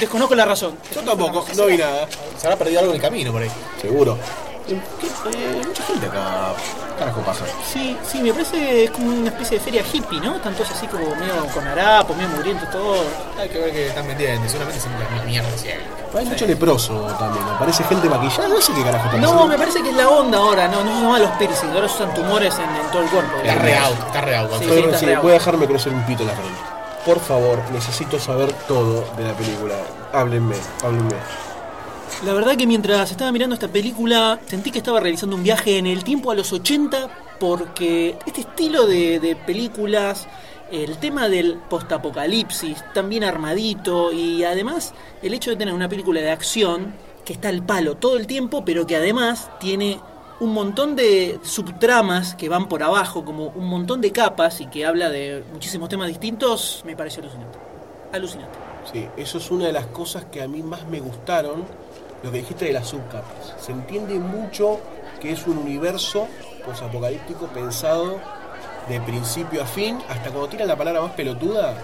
Desconozco 0.00 0.34
la 0.34 0.44
razón. 0.44 0.76
Yo 0.92 1.02
tampoco, 1.02 1.46
no 1.56 1.66
vi 1.66 1.76
nada. 1.76 2.08
Se 2.36 2.48
habrá 2.48 2.58
perdido 2.58 2.80
algo 2.80 2.90
en 2.90 2.96
el 2.96 3.00
camino 3.00 3.30
por 3.30 3.42
ahí. 3.42 3.50
Seguro. 3.80 4.18
¿Qué? 4.66 4.74
Eh, 4.74 5.62
mucha 5.66 5.82
gente 5.82 6.06
acá. 6.06 6.54
¿Qué 6.94 6.98
carajo 6.98 7.20
pasa? 7.22 7.44
Sí, 7.70 7.96
sí, 8.06 8.22
me 8.22 8.32
parece 8.32 8.84
es 8.84 8.90
como 8.90 9.08
una 9.10 9.28
especie 9.28 9.58
de 9.58 9.64
feria 9.64 9.82
hippie, 9.92 10.20
¿no? 10.20 10.34
Todos 10.40 10.70
así 10.70 10.86
como 10.86 11.14
medio 11.16 11.46
con 11.52 11.66
harapos, 11.66 12.16
medio 12.16 12.30
mugrientos, 12.30 12.70
todo. 12.70 13.04
Hay 13.38 13.48
que 13.48 13.58
ver 13.58 13.72
qué 13.72 13.88
están 13.88 14.06
vendiendo. 14.06 14.48
Seguramente 14.48 14.80
son 14.82 14.92
la 14.92 15.08
misma 15.08 15.24
mierda 15.24 15.58
siempre. 15.58 16.04
Hay 16.16 16.26
mucho 16.26 16.46
leproso 16.46 16.94
también. 17.18 17.44
Aparece 17.46 17.82
gente 17.84 18.08
maquillada. 18.08 18.48
No 18.48 18.60
sé 18.60 18.72
qué 18.72 18.82
carajo 18.84 19.06
está 19.06 19.18
No, 19.18 19.46
me 19.46 19.58
parece 19.58 19.82
que 19.82 19.90
es 19.90 19.96
la 19.96 20.08
onda 20.08 20.38
ahora, 20.38 20.68
no, 20.68 20.84
no 20.84 20.94
se 20.94 21.00
llaman 21.02 21.22
los 21.22 21.30
piercings, 21.32 21.72
ahora 21.74 21.86
usan 21.86 22.14
tumores 22.14 22.54
en, 22.54 22.76
en 22.76 22.90
todo 22.92 23.02
el 23.02 23.08
cuerpo. 23.08 23.36
Está 23.42 23.54
re 23.56 23.76
out, 23.76 23.98
está 24.06 24.20
re 24.20 24.36
out. 24.36 24.50
Sí, 24.60 24.64
está 24.70 24.98
sí, 24.98 25.06
real. 25.06 25.22
voy 25.22 25.30
a 25.30 25.34
dejarme 25.34 25.66
crecer 25.66 25.92
un 25.92 26.06
pito 26.06 26.22
en 26.22 26.28
la 26.28 26.34
frente. 26.34 26.60
Por 27.04 27.20
favor, 27.20 27.58
necesito 27.72 28.18
saber 28.18 28.52
todo 28.68 29.04
de 29.16 29.24
la 29.24 29.34
película. 29.34 29.74
Háblenme, 30.12 30.56
háblenme. 30.82 31.16
La 32.24 32.32
verdad 32.32 32.56
que 32.56 32.66
mientras 32.66 33.10
estaba 33.10 33.32
mirando 33.32 33.54
esta 33.54 33.68
película 33.68 34.40
sentí 34.46 34.70
que 34.70 34.78
estaba 34.78 35.00
realizando 35.00 35.36
un 35.36 35.42
viaje 35.42 35.78
en 35.78 35.86
el 35.86 36.04
tiempo 36.04 36.30
a 36.30 36.34
los 36.34 36.52
80 36.52 37.08
porque 37.38 38.16
este 38.26 38.42
estilo 38.42 38.86
de, 38.86 39.20
de 39.20 39.36
películas, 39.36 40.26
el 40.70 40.96
tema 40.98 41.28
del 41.28 41.58
postapocalipsis, 41.68 42.84
tan 42.94 43.08
bien 43.08 43.24
armadito 43.24 44.12
y 44.12 44.44
además 44.44 44.94
el 45.22 45.34
hecho 45.34 45.50
de 45.50 45.56
tener 45.56 45.74
una 45.74 45.88
película 45.88 46.20
de 46.20 46.30
acción 46.30 46.94
que 47.24 47.34
está 47.34 47.48
al 47.48 47.64
palo 47.64 47.96
todo 47.96 48.16
el 48.16 48.26
tiempo 48.26 48.64
pero 48.64 48.86
que 48.86 48.96
además 48.96 49.50
tiene 49.60 50.00
un 50.40 50.52
montón 50.52 50.96
de 50.96 51.38
subtramas 51.42 52.34
que 52.34 52.48
van 52.48 52.68
por 52.68 52.82
abajo, 52.82 53.24
como 53.24 53.48
un 53.48 53.66
montón 53.66 54.00
de 54.00 54.12
capas 54.12 54.60
y 54.60 54.66
que 54.66 54.84
habla 54.84 55.08
de 55.08 55.44
muchísimos 55.52 55.88
temas 55.88 56.08
distintos, 56.08 56.82
me 56.84 56.96
pareció 56.96 57.22
alucinante. 57.22 57.58
Alucinante. 58.12 58.58
Sí, 58.92 59.06
eso 59.16 59.38
es 59.38 59.50
una 59.50 59.66
de 59.66 59.72
las 59.72 59.86
cosas 59.86 60.24
que 60.26 60.42
a 60.42 60.48
mí 60.48 60.62
más 60.62 60.86
me 60.86 61.00
gustaron, 61.00 61.64
lo 62.24 62.32
que 62.32 62.38
dijiste 62.38 62.64
de 62.64 62.72
las 62.72 62.88
subcapas. 62.88 63.54
Se 63.60 63.70
entiende 63.70 64.14
mucho 64.14 64.80
que 65.20 65.30
es 65.30 65.46
un 65.46 65.58
universo 65.58 66.26
posapocalíptico 66.64 67.46
pensado 67.48 68.18
de 68.88 69.00
principio 69.02 69.62
a 69.62 69.66
fin, 69.66 69.98
hasta 70.08 70.30
cuando 70.30 70.48
tiran 70.48 70.68
la 70.68 70.76
palabra 70.76 71.02
más 71.02 71.12
pelotuda, 71.12 71.74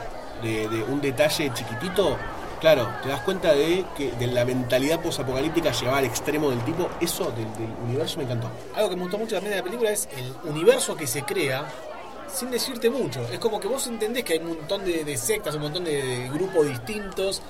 de, 0.43 0.67
un 0.89 1.03
detalle 1.03 1.53
chiquitito, 1.53 2.17
claro, 2.59 2.89
te 3.03 3.11
das 3.11 3.21
cuenta 3.21 3.53
de 3.53 3.85
que 3.95 4.13
de 4.13 4.27
la 4.29 4.47
mentalidad 4.47 5.01
posapocalíptica 5.03 5.73
llevada 5.73 5.99
al 5.99 6.07
extremo 6.07 6.49
del 6.49 6.65
tipo, 6.65 6.89
eso 7.03 7.31
del, 7.33 7.47
universo 7.85 8.17
me 8.17 8.25
encantó. 8.25 8.49
Algo 8.75 8.89
que 8.89 8.97
me 8.97 9.03
gustó 9.03 9.19
mucho 9.19 9.35
también 9.35 9.51
de 9.51 9.59
la 9.59 9.65
película 9.65 9.91
es 9.91 10.09
el 10.17 10.51
universo 10.51 10.97
que 10.97 11.07
se 11.07 11.23
crea 11.23 11.67
sin 12.33 12.51
decirte 12.51 12.89
mucho. 12.89 13.21
Es 13.31 13.39
como 13.39 13.61
que 13.61 13.69
vos 13.69 13.87
entendés 13.87 14.25
que 14.25 14.35
hay 14.35 14.39
un 14.39 14.57
montón 14.57 14.87
de, 14.87 15.05
de 15.05 15.17
sectas, 15.19 15.55
un 15.57 15.63
montón 15.63 15.85
de 15.85 16.31
grupos 16.33 16.67
distintos. 16.67 17.43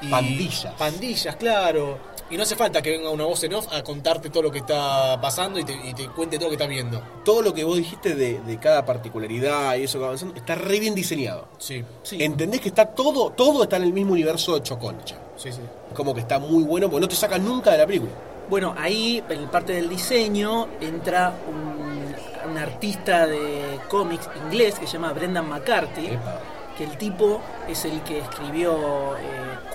Y 0.00 0.08
Pandillas. 0.08 0.74
Pandillas, 0.74 1.36
claro. 1.36 1.98
Y 2.28 2.36
no 2.36 2.42
hace 2.42 2.56
falta 2.56 2.82
que 2.82 2.90
venga 2.90 3.08
una 3.10 3.24
voz 3.24 3.44
en 3.44 3.54
off 3.54 3.68
a 3.72 3.84
contarte 3.84 4.30
todo 4.30 4.42
lo 4.44 4.50
que 4.50 4.58
está 4.58 5.16
pasando 5.20 5.60
y 5.60 5.64
te, 5.64 5.72
y 5.74 5.94
te 5.94 6.08
cuente 6.08 6.38
todo 6.38 6.46
lo 6.46 6.50
que 6.50 6.56
estás 6.56 6.68
viendo. 6.68 7.00
Todo 7.24 7.40
lo 7.40 7.54
que 7.54 7.62
vos 7.62 7.76
dijiste 7.76 8.16
de, 8.16 8.40
de 8.40 8.58
cada 8.58 8.84
particularidad 8.84 9.76
y 9.76 9.84
eso 9.84 9.98
que 9.98 10.02
va 10.02 10.06
avanzando, 10.08 10.34
está 10.34 10.56
re 10.56 10.80
bien 10.80 10.94
diseñado. 10.94 11.46
Sí, 11.58 11.84
Sí. 12.02 12.20
Entendés 12.20 12.60
que 12.60 12.68
está 12.68 12.84
todo, 12.86 13.30
todo 13.30 13.62
está 13.62 13.76
en 13.76 13.84
el 13.84 13.92
mismo 13.92 14.12
universo 14.12 14.54
de 14.54 14.62
Choconcha. 14.64 15.16
sí, 15.36 15.52
sí. 15.52 15.60
Como 15.94 16.12
que 16.14 16.20
está 16.20 16.40
muy 16.40 16.64
bueno, 16.64 16.90
porque 16.90 17.02
no 17.02 17.08
te 17.08 17.14
sacan 17.14 17.44
nunca 17.44 17.70
de 17.70 17.78
la 17.78 17.86
película. 17.86 18.10
Bueno, 18.50 18.74
ahí 18.76 19.22
en 19.28 19.46
parte 19.48 19.72
del 19.74 19.88
diseño 19.88 20.66
entra 20.80 21.32
un, 21.48 22.50
un 22.50 22.58
artista 22.58 23.26
de 23.28 23.78
cómics 23.88 24.28
inglés 24.44 24.78
que 24.80 24.86
se 24.88 24.94
llama 24.94 25.12
Brendan 25.12 25.48
McCarthy, 25.48 26.06
Epa. 26.06 26.40
Que 26.76 26.84
el 26.84 26.96
tipo 26.98 27.40
es 27.68 27.84
el 27.84 28.00
que 28.02 28.18
escribió 28.18 29.16
eh, 29.16 29.20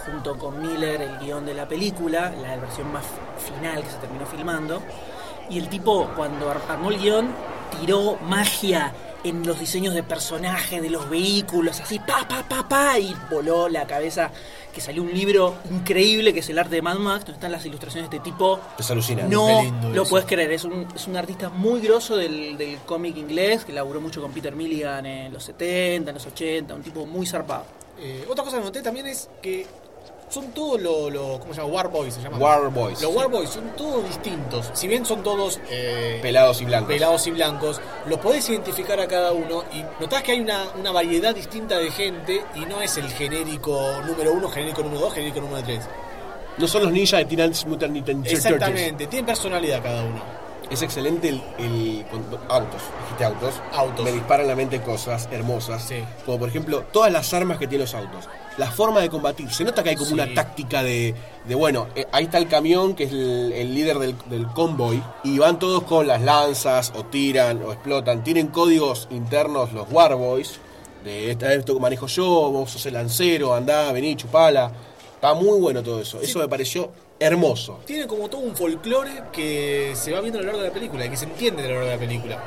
junto 0.05 0.38
con 0.38 0.62
Miller 0.62 1.01
el 1.01 1.17
guion 1.20 1.46
de 1.46 1.53
la 1.53 1.67
película, 1.67 2.31
la 2.41 2.55
versión 2.58 2.91
más 2.91 3.03
final 3.60 3.84
que 3.84 3.89
se 3.89 3.98
terminó 3.98 4.25
filmando. 4.25 4.81
Y 5.50 5.58
el 5.58 5.67
tipo, 5.67 6.08
cuando 6.15 6.50
ar- 6.50 6.62
armó 6.70 6.89
el 6.91 7.00
guion, 7.00 7.29
tiró 7.79 8.17
magia 8.22 8.93
en 9.24 9.46
los 9.46 9.60
diseños 9.60 9.93
de 9.93 10.01
personajes, 10.03 10.81
de 10.81 10.89
los 10.89 11.10
vehículos, 11.10 11.79
así, 11.79 12.00
pa, 12.00 12.27
pa, 12.27 12.43
pa, 12.43 12.67
pa, 12.67 12.98
y 12.98 13.15
voló 13.29 13.70
la 13.70 13.86
cabeza, 13.86 14.31
que 14.73 14.81
salió 14.81 15.03
un 15.03 15.13
libro 15.13 15.55
increíble 15.69 16.33
que 16.33 16.39
es 16.39 16.49
el 16.49 16.59
arte 16.59 16.75
de 16.75 16.81
Mad 16.81 16.97
Max, 16.97 17.25
donde 17.25 17.33
están 17.33 17.51
las 17.51 17.65
ilustraciones 17.65 18.09
de 18.09 18.17
este 18.17 18.29
tipo. 18.29 18.59
Es 18.77 18.89
alucinante. 18.89 19.33
No 19.33 19.61
lo 19.93 20.05
puedes 20.05 20.25
creer, 20.27 20.51
es 20.51 20.63
un, 20.63 20.87
es 20.95 21.07
un 21.07 21.15
artista 21.17 21.49
muy 21.49 21.81
grosso 21.81 22.17
del, 22.17 22.57
del 22.57 22.77
cómic 22.79 23.17
inglés, 23.17 23.65
que 23.65 23.73
laburó 23.73 24.01
mucho 24.01 24.21
con 24.21 24.31
Peter 24.31 24.55
Milligan 24.55 25.05
en 25.05 25.33
los 25.33 25.43
70, 25.43 26.11
en 26.11 26.15
los 26.15 26.25
80, 26.25 26.75
un 26.75 26.81
tipo 26.81 27.05
muy 27.05 27.25
zarpado. 27.25 27.65
Eh, 27.99 28.25
otra 28.27 28.43
cosa 28.43 28.57
que 28.57 28.63
noté 28.63 28.81
también 28.81 29.05
es 29.05 29.29
que 29.41 29.67
son 30.31 30.47
todos 30.53 30.81
los, 30.81 31.11
lo, 31.11 31.39
¿cómo 31.39 31.53
se 31.53 31.61
llama? 31.61 31.73
War 31.73 31.89
Boys 31.91 32.13
se 32.15 32.21
llama. 32.21 32.38
War 32.38 32.69
Boys. 32.71 33.01
Los 33.01 33.13
War 33.13 33.29
Boys 33.29 33.50
son 33.50 33.69
todos 33.75 34.03
distintos. 34.07 34.71
Si 34.73 34.88
bien 34.88 35.05
son 35.05 35.21
todos 35.23 35.59
eh, 35.69 36.19
Pelados 36.21 36.61
y 36.61 36.65
blancos. 36.65 36.88
pelados 36.88 37.27
y 37.27 37.31
blancos, 37.31 37.81
los 38.07 38.17
podés 38.19 38.50
identificar 38.50 39.00
a 39.00 39.07
cada 39.07 39.33
uno 39.33 39.63
y 39.73 39.83
notás 40.01 40.23
que 40.23 40.31
hay 40.31 40.39
una, 40.39 40.63
una 40.79 40.91
variedad 40.91 41.35
distinta 41.35 41.77
de 41.77 41.91
gente 41.91 42.41
y 42.55 42.61
no 42.61 42.81
es 42.81 42.97
el 42.97 43.09
genérico 43.09 43.79
número 44.07 44.31
uno, 44.33 44.50
genérico 44.50 44.81
número 44.83 45.01
dos, 45.01 45.13
genérico 45.13 45.41
número 45.41 45.63
tres. 45.63 45.85
No 46.57 46.67
son 46.67 46.83
los 46.83 46.91
ninjas 46.91 47.19
de 47.19 47.25
Teenage 47.25 47.65
Mutant 47.67 47.93
Ninja 47.93 48.05
Turtles. 48.13 48.33
Exactamente, 48.33 49.07
tienen 49.07 49.25
personalidad 49.25 49.83
cada 49.83 50.03
uno. 50.03 50.21
Es 50.69 50.81
excelente 50.81 51.27
el, 51.27 51.41
el- 51.57 52.05
autos, 52.47 52.81
dijiste 53.03 53.25
autos. 53.25 53.55
Autos. 53.73 54.05
Me 54.05 54.11
disparan 54.13 54.47
la 54.47 54.55
mente 54.55 54.79
cosas 54.81 55.27
hermosas. 55.29 55.81
Sí. 55.83 56.01
Como 56.25 56.39
por 56.39 56.47
ejemplo, 56.47 56.85
todas 56.93 57.11
las 57.11 57.33
armas 57.33 57.57
que 57.57 57.67
tienen 57.67 57.85
los 57.85 57.93
autos. 57.93 58.29
La 58.58 58.70
forma 58.70 59.00
de 59.01 59.10
combatir. 59.10 59.50
Se 59.51 59.63
nota 59.63 59.81
que 59.81 59.89
hay 59.91 59.96
como 59.96 60.08
Sí. 60.10 60.13
una 60.13 60.34
táctica 60.34 60.84
de, 60.84 61.15
de, 61.48 61.55
bueno, 61.55 61.88
eh, 61.96 62.05
ahí 62.12 62.25
está 62.25 62.38
el 62.38 62.48
camión 62.48 62.96
que 62.96 63.05
es 63.05 63.12
el, 63.12 63.53
el 63.53 63.74
líder 63.74 63.98
del, 63.98 64.15
del 64.29 64.48
convoy. 64.48 65.01
Y 65.24 65.38
van 65.39 65.58
todos 65.58 65.84
con 65.84 66.05
las 66.05 66.22
lanzas, 66.22 66.91
o 66.96 67.05
tiran, 67.05 67.62
o 67.63 67.72
explotan. 67.72 68.24
Tienen 68.24 68.48
códigos 68.48 69.08
internos 69.12 69.72
los 69.74 69.89
Warboys. 69.91 70.60
De 71.03 71.31
esta 71.31 71.51
esto 71.53 71.79
manejo 71.79 72.05
yo, 72.08 72.24
vos 72.51 72.70
sos 72.72 72.86
el 72.86 72.93
lancero, 72.93 73.55
andá, 73.55 73.91
vení, 73.91 74.15
chupala. 74.15 74.72
Está 75.15 75.34
muy 75.34 75.60
bueno 75.60 75.81
todo 75.81 76.01
eso. 76.01 76.20
Eso 76.22 76.39
me 76.39 76.48
pareció 76.48 76.91
hermoso. 77.20 77.79
Tiene 77.86 78.05
como 78.08 78.27
todo 78.29 78.41
un 78.41 78.55
folclore 78.55 79.24
que 79.31 79.93
se 79.96 80.12
va 80.12 80.20
viendo 80.22 80.39
a 80.39 80.41
lo 80.41 80.48
largo 80.48 80.62
de 80.62 80.67
la 80.67 80.74
película 80.74 81.05
y 81.05 81.10
que 81.10 81.17
se 81.17 81.25
entiende 81.25 81.63
a 81.63 81.67
lo 81.67 81.74
largo 81.75 81.88
de 81.89 81.93
la 81.96 82.00
película. 82.00 82.43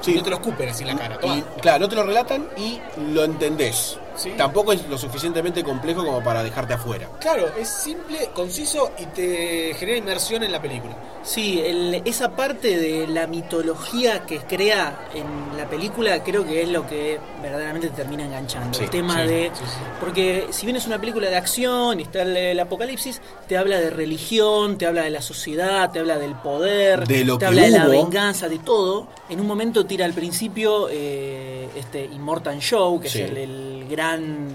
Sí. 0.00 0.14
No 0.14 0.22
te 0.22 0.30
lo 0.30 0.36
escupen 0.36 0.68
así 0.68 0.82
en 0.84 0.88
la 0.90 0.96
cara. 0.96 1.18
Y, 1.24 1.42
claro, 1.60 1.80
no 1.80 1.88
te 1.88 1.96
lo 1.96 2.02
relatan 2.04 2.48
y 2.56 2.78
lo 3.12 3.24
entendés. 3.24 3.96
Sí. 4.18 4.32
tampoco 4.36 4.72
es 4.72 4.86
lo 4.88 4.98
suficientemente 4.98 5.62
complejo 5.62 6.04
como 6.04 6.22
para 6.24 6.42
dejarte 6.42 6.74
afuera. 6.74 7.08
Claro, 7.20 7.46
es 7.56 7.68
simple, 7.68 8.30
conciso 8.34 8.90
y 8.98 9.04
te 9.06 9.74
genera 9.78 9.98
inmersión 9.98 10.42
en 10.42 10.50
la 10.52 10.60
película. 10.60 10.96
Sí, 11.22 11.60
el- 11.64 12.02
esa 12.04 12.30
parte 12.34 12.76
de 12.78 13.06
la 13.06 13.26
mitología 13.26 14.24
que 14.26 14.38
crea 14.38 15.08
en 15.14 15.56
la 15.56 15.66
película 15.68 16.22
creo 16.24 16.44
que 16.46 16.62
es 16.62 16.68
lo 16.68 16.86
que 16.86 17.18
verdaderamente 17.42 17.88
te 17.88 17.96
termina 17.96 18.24
enganchando. 18.24 18.76
Sí, 18.78 18.84
el 18.84 18.90
tema 18.90 19.22
sí, 19.22 19.28
de... 19.28 19.50
sí, 19.54 19.64
sí. 19.64 19.76
Porque 20.00 20.46
si 20.50 20.66
bien 20.66 20.76
es 20.76 20.86
una 20.86 20.98
película 20.98 21.28
de 21.28 21.36
acción 21.36 22.00
y 22.00 22.04
está 22.04 22.22
el, 22.22 22.36
el 22.36 22.60
apocalipsis, 22.60 23.20
te 23.46 23.56
habla 23.58 23.78
de 23.78 23.90
religión, 23.90 24.78
te 24.78 24.86
habla 24.86 25.02
de 25.02 25.10
la 25.10 25.22
sociedad, 25.22 25.90
te 25.92 25.98
habla 26.00 26.18
del 26.18 26.34
poder, 26.34 27.06
De 27.06 27.24
lo 27.24 27.34
te 27.38 27.40
que 27.40 27.46
habla 27.46 27.62
de 27.62 27.70
la 27.70 27.86
venganza, 27.86 28.48
de 28.48 28.58
todo. 28.58 29.06
En 29.28 29.40
un 29.40 29.46
momento 29.46 29.84
tira 29.86 30.04
al 30.06 30.12
principio 30.14 30.88
eh, 30.90 31.68
este 31.76 32.04
Immortal 32.04 32.58
Show, 32.60 33.00
que 33.00 33.08
Sí. 33.08 33.20
es 33.20 33.30
el, 33.30 33.36
el 33.36 33.86
gran 33.88 34.07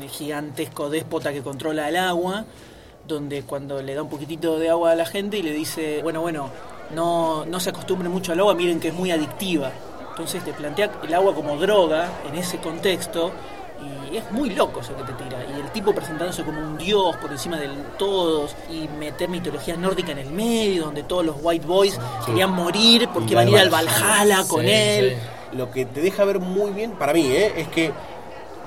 gigantesco 0.10 0.90
déspota 0.90 1.34
que 1.34 1.42
controla 1.42 1.90
el 1.90 1.98
agua 1.98 2.46
donde 3.08 3.44
cuando 3.44 3.82
le 3.82 3.94
da 3.94 4.02
un 4.04 4.10
poquitito 4.10 4.58
de 4.60 4.70
agua 4.70 4.92
a 4.92 4.96
la 4.96 5.06
gente 5.06 5.38
y 5.38 5.42
le 5.42 5.52
dice, 5.52 6.02
bueno, 6.02 6.22
bueno, 6.22 6.50
no, 6.96 7.46
no 7.46 7.60
se 7.60 7.70
acostumbre 7.70 8.08
mucho 8.10 8.32
al 8.32 8.40
agua, 8.40 8.54
miren 8.56 8.80
que 8.80 8.90
es 8.90 8.94
muy 8.94 9.12
adictiva. 9.12 9.72
Entonces 10.10 10.44
te 10.44 10.54
plantea 10.54 10.92
el 11.04 11.14
agua 11.14 11.34
como 11.34 11.58
droga 11.58 12.10
en 12.30 12.38
ese 12.38 12.60
contexto 12.60 13.32
y 14.12 14.18
es 14.18 14.32
muy 14.32 14.52
loco 14.52 14.80
eso 14.80 14.96
que 14.96 15.04
te 15.04 15.14
tira. 15.14 15.44
Y 15.44 15.60
el 15.60 15.70
tipo 15.72 15.94
presentándose 15.94 16.44
como 16.44 16.62
un 16.62 16.78
dios 16.78 17.16
por 17.18 17.32
encima 17.32 17.58
de 17.58 17.68
todos 17.98 18.56
y 18.70 18.88
meter 19.00 19.28
mitología 19.28 19.76
nórdica 19.76 20.12
en 20.12 20.20
el 20.20 20.30
medio, 20.30 20.86
donde 20.86 21.04
todos 21.04 21.26
los 21.26 21.36
white 21.42 21.66
boys 21.66 22.00
querían 22.26 22.52
morir 22.52 23.10
porque 23.14 23.32
iban 23.32 23.48
a 23.48 23.52
ir 23.52 23.58
al 23.58 23.70
Valhalla. 23.70 24.44
Con 24.48 24.62
Sí, 24.62 24.72
él. 24.72 25.18
Lo 25.54 25.72
que 25.72 25.86
te 25.86 26.02
deja 26.02 26.24
ver 26.26 26.40
muy 26.40 26.72
bien, 26.72 26.92
para 26.92 27.14
mí, 27.14 27.26
¿eh? 27.28 27.54
es 27.58 27.68
que 27.68 27.92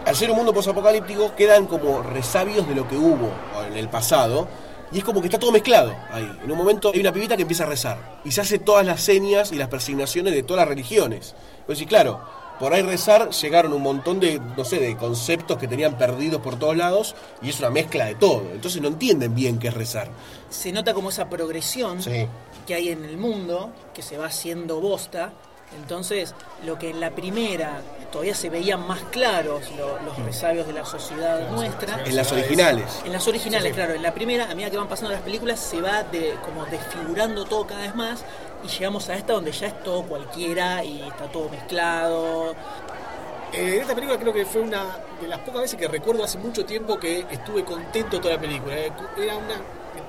al 0.06 0.16
ser 0.16 0.30
un 0.30 0.36
mundo 0.36 0.54
posapocalíptico 0.54 1.34
quedan 1.34 1.66
como 1.66 2.02
resabios 2.02 2.66
de 2.66 2.74
lo 2.74 2.88
que 2.88 2.96
hubo 2.96 3.28
en 3.68 3.76
el 3.76 3.88
pasado. 3.88 4.48
Y 4.92 4.98
es 4.98 5.04
como 5.04 5.20
que 5.20 5.26
está 5.26 5.38
todo 5.38 5.50
mezclado 5.50 5.92
ahí. 6.12 6.30
En 6.44 6.50
un 6.50 6.56
momento 6.56 6.92
hay 6.94 7.00
una 7.00 7.12
pibita 7.12 7.34
que 7.36 7.42
empieza 7.42 7.64
a 7.64 7.66
rezar. 7.66 8.20
Y 8.24 8.30
se 8.30 8.40
hace 8.40 8.60
todas 8.60 8.86
las 8.86 9.00
señas 9.02 9.50
y 9.50 9.56
las 9.56 9.68
persignaciones 9.68 10.32
de 10.32 10.44
todas 10.44 10.60
las 10.60 10.68
religiones. 10.68 11.34
Pues 11.66 11.78
sí, 11.78 11.86
claro, 11.86 12.20
por 12.60 12.72
ahí 12.72 12.82
rezar 12.82 13.30
llegaron 13.30 13.72
un 13.72 13.82
montón 13.82 14.20
de, 14.20 14.40
no 14.56 14.64
sé, 14.64 14.78
de 14.78 14.96
conceptos 14.96 15.58
que 15.58 15.66
tenían 15.66 15.98
perdidos 15.98 16.40
por 16.40 16.56
todos 16.56 16.76
lados. 16.76 17.16
Y 17.42 17.50
es 17.50 17.58
una 17.58 17.70
mezcla 17.70 18.04
de 18.04 18.14
todo. 18.14 18.44
Entonces 18.52 18.80
no 18.80 18.86
entienden 18.86 19.34
bien 19.34 19.58
qué 19.58 19.68
es 19.68 19.74
rezar. 19.74 20.08
Se 20.50 20.70
nota 20.70 20.94
como 20.94 21.08
esa 21.10 21.28
progresión 21.28 22.00
Sí. 22.00 22.28
que 22.64 22.74
hay 22.74 22.90
en 22.90 23.04
el 23.04 23.16
mundo, 23.18 23.72
que 23.92 24.02
se 24.02 24.16
va 24.16 24.26
haciendo 24.26 24.78
bosta. 24.80 25.32
Entonces, 25.74 26.34
lo 26.64 26.78
que 26.78 26.90
en 26.90 27.00
la 27.00 27.10
primera 27.10 27.80
todavía 28.12 28.34
se 28.34 28.48
veían 28.48 28.86
más 28.86 29.00
claros 29.10 29.62
lo- 29.76 30.00
los 30.02 30.16
resabios 30.24 30.66
de 30.66 30.72
la 30.72 30.84
sociedad 30.86 31.50
nuestra. 31.50 32.02
En 32.04 32.16
las 32.16 32.30
originales. 32.32 33.02
En 33.04 33.12
las 33.12 33.26
originales, 33.28 33.74
claro, 33.74 33.94
en 33.94 34.02
la 34.02 34.14
primera, 34.14 34.44
a 34.50 34.54
medida 34.54 34.70
que 34.70 34.76
van 34.78 34.88
pasando 34.88 35.12
las 35.12 35.22
películas, 35.22 35.58
se 35.60 35.80
va 35.80 36.02
de, 36.04 36.34
como 36.44 36.64
desfigurando 36.66 37.44
todo 37.44 37.66
cada 37.66 37.82
vez 37.82 37.94
más 37.94 38.24
y 38.64 38.68
llegamos 38.68 39.08
a 39.10 39.14
esta 39.16 39.34
donde 39.34 39.52
ya 39.52 39.66
es 39.66 39.82
todo 39.82 40.02
cualquiera 40.04 40.82
y 40.84 41.02
está 41.02 41.24
todo 41.30 41.48
mezclado. 41.50 42.54
Eh, 43.52 43.78
esta 43.80 43.94
película 43.94 44.18
creo 44.18 44.32
que 44.32 44.44
fue 44.44 44.60
una 44.62 44.98
de 45.20 45.28
las 45.28 45.38
pocas 45.40 45.62
veces 45.62 45.78
que 45.78 45.88
recuerdo 45.88 46.22
hace 46.24 46.38
mucho 46.38 46.64
tiempo 46.64 46.98
que 46.98 47.20
estuve 47.30 47.64
contento 47.64 48.20
toda 48.20 48.34
la 48.34 48.40
película. 48.40 48.76
Eh, 48.76 48.92
Era 49.18 49.36
una, 49.36 49.60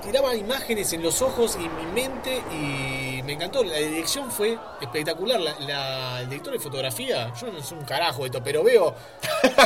tiraba 0.01 0.35
imágenes 0.35 0.91
en 0.93 1.01
los 1.03 1.21
ojos 1.21 1.57
y 1.59 1.65
en 1.65 1.75
mi 1.75 1.85
mente 2.01 2.41
y 2.51 3.21
me 3.23 3.33
encantó. 3.33 3.63
La 3.63 3.77
dirección 3.77 4.29
fue 4.31 4.57
espectacular. 4.81 5.39
La, 5.39 5.57
la- 5.59 6.21
el 6.21 6.29
director 6.29 6.53
de 6.53 6.59
fotografía, 6.59 7.31
yo 7.39 7.51
no 7.51 7.61
soy 7.61 7.77
un 7.77 7.85
carajo 7.85 8.21
de 8.23 8.25
esto, 8.27 8.41
pero 8.43 8.63
veo 8.63 8.93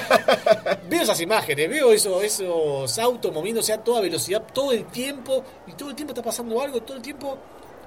veo 0.89 1.01
esas 1.01 1.19
imágenes, 1.21 1.69
veo 1.69 1.91
eso, 1.91 2.21
esos 2.21 2.97
autos 2.99 3.33
moviéndose 3.33 3.73
a 3.73 3.77
toda 3.83 4.01
velocidad 4.01 4.43
todo 4.53 4.71
el 4.73 4.85
tiempo 4.85 5.43
y 5.67 5.73
todo 5.73 5.89
el 5.89 5.95
tiempo 5.95 6.11
está 6.13 6.21
pasando 6.21 6.61
algo, 6.61 6.81
todo 6.81 6.97
el 6.97 7.03
tiempo 7.03 7.37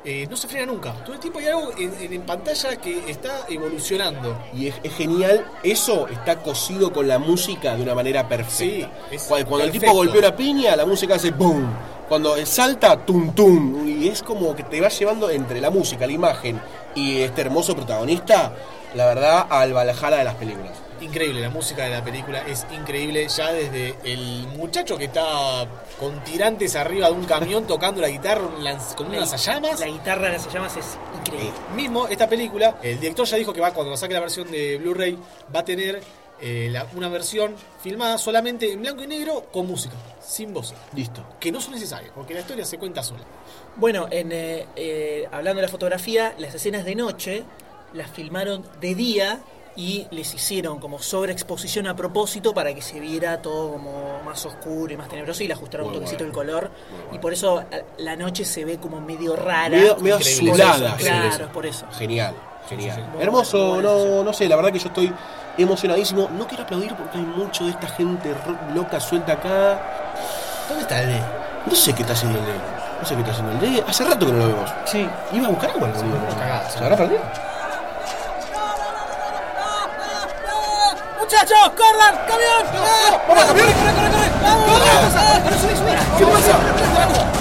eh, 0.05 0.27
no 0.29 0.37
se 0.37 0.49
frena 0.49 0.67
nunca. 0.67 0.93
Todo 1.05 1.15
el 1.15 1.21
tiempo 1.21 1.39
hay 1.39 1.47
algo 1.47 1.73
en, 1.79 1.95
en- 2.01 2.13
en 2.13 2.23
pantalla 2.23 2.77
que 2.77 3.11
está 3.11 3.47
evolucionando. 3.49 4.37
Y 4.55 4.69
es, 4.69 4.75
es 4.83 4.93
genial, 4.95 5.45
eso 5.63 6.07
está 6.09 6.37
cosido 6.43 6.93
con 6.93 7.09
la 7.09 7.19
música 7.19 7.75
de 7.77 7.83
una 7.83 7.95
manera 7.95 8.29
perfecta. 8.29 8.55
Sí, 9.11 9.19
cuando 9.29 9.49
cuando 9.49 9.65
el 9.67 9.73
tipo 9.73 9.87
golpea 9.93 10.21
una 10.29 10.37
piña, 10.37 10.77
la 10.77 10.87
música 10.87 11.15
hace 11.15 11.31
boom. 11.31 11.67
Cuando 12.09 12.37
salta, 12.45 13.05
tum 13.05 13.33
tum. 13.35 13.89
Y 13.89 14.09
es 14.09 14.23
como 14.23 14.55
que 14.55 14.63
te 14.65 14.81
va 14.81 14.89
llevando 14.89 15.31
entre 15.31 15.61
la 15.61 15.71
música, 15.71 16.07
la 16.07 16.13
imagen 16.13 16.61
y 16.95 17.21
este 17.21 17.41
hermoso 17.41 17.75
protagonista, 17.75 18.53
la 18.95 19.07
verdad, 19.07 19.47
al 19.49 19.73
Valhalla 19.73 20.19
de 20.19 20.25
las 20.25 20.35
películas. 20.35 20.73
Increíble, 21.05 21.41
la 21.43 21.51
música 21.51 21.85
de 21.85 21.91
la 21.91 22.03
película 22.03 22.43
es 22.49 22.67
increíble. 22.73 23.29
Ya 23.29 23.53
desde 23.53 23.95
el 24.05 24.47
muchacho 24.57 24.97
que 24.97 25.05
está 25.05 25.67
con 26.01 26.25
tirantes 26.25 26.75
arriba 26.77 27.09
de 27.09 27.13
un 27.13 27.25
camión 27.27 27.67
tocando 27.69 28.01
la 28.01 28.09
guitarra 28.09 28.49
con 28.97 29.07
unas 29.09 29.45
llamas. 29.45 29.81
La 29.81 29.87
guitarra 29.87 30.27
de 30.29 30.33
las 30.33 30.53
llamas 30.53 30.77
es 30.77 30.97
increíble. 31.19 31.53
Mismo 31.77 32.09
esta 32.09 32.29
película, 32.29 32.79
el 32.83 32.99
director 32.99 33.27
ya 33.27 33.37
dijo 33.37 33.53
que 33.53 33.61
va 33.61 33.73
cuando 33.73 33.97
saque 33.97 34.15
la 34.15 34.21
versión 34.21 34.51
de 34.51 34.79
Blu-ray 34.79 35.19
va 35.55 35.61
a 35.61 35.65
tener 35.65 36.01
eh, 36.41 36.69
la- 36.71 36.87
una 36.97 37.09
versión 37.09 37.55
filmada 37.83 38.19
solamente 38.19 38.73
en 38.73 38.81
blanco 38.81 39.03
y 39.05 39.07
negro 39.07 39.47
con 39.53 39.67
música, 39.69 39.95
sin 40.27 40.53
voces, 40.53 40.77
Listo. 40.95 41.23
que 41.39 41.53
no 41.53 41.61
son 41.61 41.75
necesarias 41.75 42.11
porque 42.15 42.35
la 42.35 42.41
historia 42.41 42.65
se 42.65 42.77
cuenta 42.77 43.03
sola. 43.05 43.23
Bueno, 43.77 44.09
en, 44.11 44.33
eh, 44.33 44.67
eh, 44.75 45.29
hablando 45.31 45.61
de 45.61 45.67
la 45.67 45.71
fotografía, 45.71 46.35
las 46.39 46.55
escenas 46.55 46.85
de 46.85 46.97
noche 46.97 47.45
las 47.93 48.11
filmaron 48.11 48.65
de 48.81 48.95
día 48.97 49.41
y 49.77 50.07
les 50.13 50.33
hicieron 50.35 50.79
como 50.79 51.01
sobreexposición 51.01 51.87
a 51.89 51.97
propósito 51.97 52.55
para 52.55 52.73
que 52.73 52.81
se 52.81 53.01
viera 53.01 53.43
todo 53.43 53.73
como 53.73 54.23
más 54.25 54.45
oscuro 54.47 54.93
y 54.93 54.97
más 54.97 55.09
tenebroso 55.09 55.43
y 55.43 55.49
le 55.49 55.55
ajustaron 55.55 55.87
Muy 55.89 55.97
un 55.97 56.01
toquecito 56.05 56.25
bueno. 56.25 56.41
el 56.43 56.47
color 56.47 56.71
y 57.13 57.19
por 57.19 57.33
eso 57.33 57.59
a- 57.59 57.67
la 57.99 58.15
noche 58.15 58.45
se 58.45 58.65
ve 58.65 58.79
como 58.79 59.01
medio 59.01 59.35
rara. 59.35 59.71
Medio, 59.71 59.97
medio 59.97 60.17
azulada. 60.17 60.97
Claro, 60.97 61.33
sí, 61.33 61.43
es 61.43 61.49
por 61.49 61.67
eso. 61.67 61.87
Genial, 61.99 62.35
genial. 62.69 62.97
sí, 62.97 63.03
sí. 63.17 63.23
Hermoso, 63.23 63.83
no, 63.83 64.23
no 64.23 64.33
sé, 64.33 64.49
la 64.49 64.57
verdad 64.57 64.71
que 64.73 64.79
yo 64.79 64.89
estoy 64.89 65.13
emocionadísimo. 65.59 66.29
No 66.39 66.47
quiero 66.47 66.63
aplaudir 66.65 66.95
porque 66.95 67.19
hay 67.19 67.25
mucho 67.25 67.65
de 67.65 67.71
esta 67.71 67.89
gente 67.89 68.33
loca 68.75 69.01
suelta 69.01 69.33
acá. 69.33 69.81
¿Dónde 70.69 70.83
está 70.83 71.03
el 71.03 71.09
D? 71.09 71.21
No 71.67 71.75
sé 71.75 71.93
qué 71.95 72.03
está 72.03 72.13
haciendo 72.15 72.39
el 72.39 72.45
D. 72.47 72.53
No 73.01 73.07
sé 73.07 73.15
qué 73.15 73.21
está 73.23 73.33
haciendo 73.33 73.53
el 73.53 73.61
D. 73.75 73.85
Hace 73.87 74.05
rato 74.05 74.27
que 74.27 74.33
no 74.33 74.39
lo 74.39 74.47
vemos. 74.49 74.71
Sí. 74.85 75.09
Iba 75.33 75.47
a 75.49 75.51
buscar 75.51 75.71
el 75.71 75.81
boludo. 75.81 76.29
cagada, 76.39 76.71
¿Se 76.71 76.79
habrá 76.79 76.97
perdido? 76.97 77.21
¡Muchachos, 81.65 81.73
corran! 81.77 82.15
¡Camión! 82.27 82.65
¡Vamos, 83.29 83.45
camión! 83.45 83.67
¿Qué 86.19 86.27
pasa? 86.27 86.53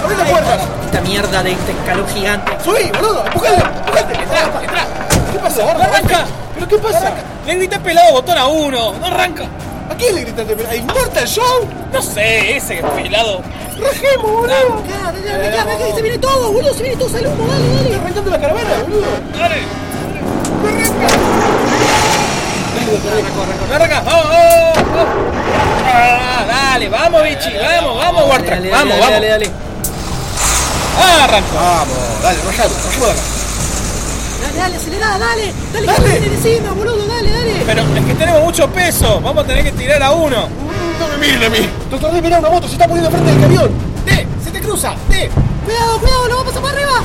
¡Abrí 0.03 0.15
las 0.15 0.29
puertas! 0.29 0.59
Esta 0.85 1.01
mierda 1.01 1.43
de 1.43 1.51
este 1.51 1.71
escalón 1.71 2.07
gigante. 2.07 2.51
¡Subí, 2.63 2.91
boludo! 2.91 3.25
¡Empujate! 3.25 4.13
¡Entra! 4.13 4.85
¿Qué 5.31 5.39
pasa? 5.39 5.73
¡No 5.73 5.81
arranca! 5.81 6.25
¿Pero 6.55 6.67
qué 6.67 6.77
pasa? 6.77 7.13
Le 7.45 7.55
grité 7.55 7.79
pelado 7.79 8.13
botón 8.13 8.37
a 8.37 8.47
uno, 8.47 8.93
no 8.93 9.05
arranca. 9.05 9.43
¿A 9.89 9.95
quién 9.95 10.15
le 10.15 10.21
gritaste? 10.21 10.55
¿A 10.69 10.75
Immortal 10.75 11.27
Show? 11.27 11.67
No 11.91 12.01
sé, 12.01 12.55
ese 12.57 12.75
pelado. 12.95 13.41
¡Rajemos, 13.77 14.31
boludo! 14.31 14.47
Dale, 14.47 15.21
dale, 15.21 15.49
dale, 15.49 15.93
se 15.93 16.01
viene 16.01 16.17
todo, 16.17 16.51
boludo, 16.51 16.73
se 16.73 16.83
viene 16.83 16.97
todo, 16.97 17.09
sale 17.09 17.27
humo, 17.27 17.45
dale, 17.51 17.67
dale. 17.67 17.87
¡Está 17.87 17.97
arrancando 17.97 18.31
la 18.31 18.39
caravana, 18.39 18.69
boludo! 18.83 19.03
Dale. 19.37 19.63
Vamos, 22.93 24.05
vamos, 24.05 24.05
vamos. 24.05 24.25
Ah, 25.85 26.45
dale, 26.47 26.89
vamos, 26.89 27.23
bichi, 27.23 27.51
vamos, 27.57 27.97
vamos, 27.97 28.29
Wartrack, 28.29 28.61
Dale, 28.61 28.69
dale, 28.69 28.89
vamos, 28.89 28.99
dale, 28.99 28.99
vamos. 28.99 29.11
Dale, 29.11 29.27
dale. 29.29 29.51
Ah, 30.99 31.23
arrancó. 31.23 31.55
Vamos, 31.55 31.97
dale, 32.21 32.37
rajamos, 32.45 32.85
rajemos 32.85 33.07
de 33.07 33.13
acá. 33.13 33.21
Dale, 34.43 34.57
dale, 34.57 34.75
acelerá, 34.75 35.17
dale. 35.17 35.53
Dale, 35.73 35.87
Dale. 35.87 36.03
que 36.03 36.11
se 36.11 36.19
viene 36.19 36.35
encima, 36.35 36.71
boludo, 36.73 37.07
dale, 37.07 37.31
dale. 37.31 37.63
Pero 37.65 37.81
es 37.81 38.05
que 38.05 38.13
tenemos 38.13 38.41
mucho 38.43 38.69
peso, 38.69 39.21
vamos 39.21 39.43
a 39.43 39.47
tener 39.47 39.63
que 39.63 39.71
tirar 39.71 40.03
a 40.03 40.11
uno. 40.11 40.47
No 40.99 41.07
me 41.07 41.17
miren 41.17 41.43
a 41.45 41.49
mí. 41.49 41.69
Doctor 41.89 42.13
D, 42.13 42.21
mirá 42.21 42.37
una 42.39 42.49
moto, 42.49 42.67
se 42.67 42.73
está 42.73 42.87
poniendo 42.87 43.09
frente 43.09 43.31
del 43.31 43.41
camión. 43.41 43.71
¡D! 44.05 44.27
¡Se 44.43 44.51
te 44.51 44.61
cruza! 44.61 44.93
¡D! 45.09 45.31
Cuidado, 45.65 45.99
cuidado, 45.99 46.27
lo 46.27 46.35
va 46.35 46.41
a 46.41 46.45
pasar 46.45 46.61
por 46.61 46.71
arriba. 46.71 47.03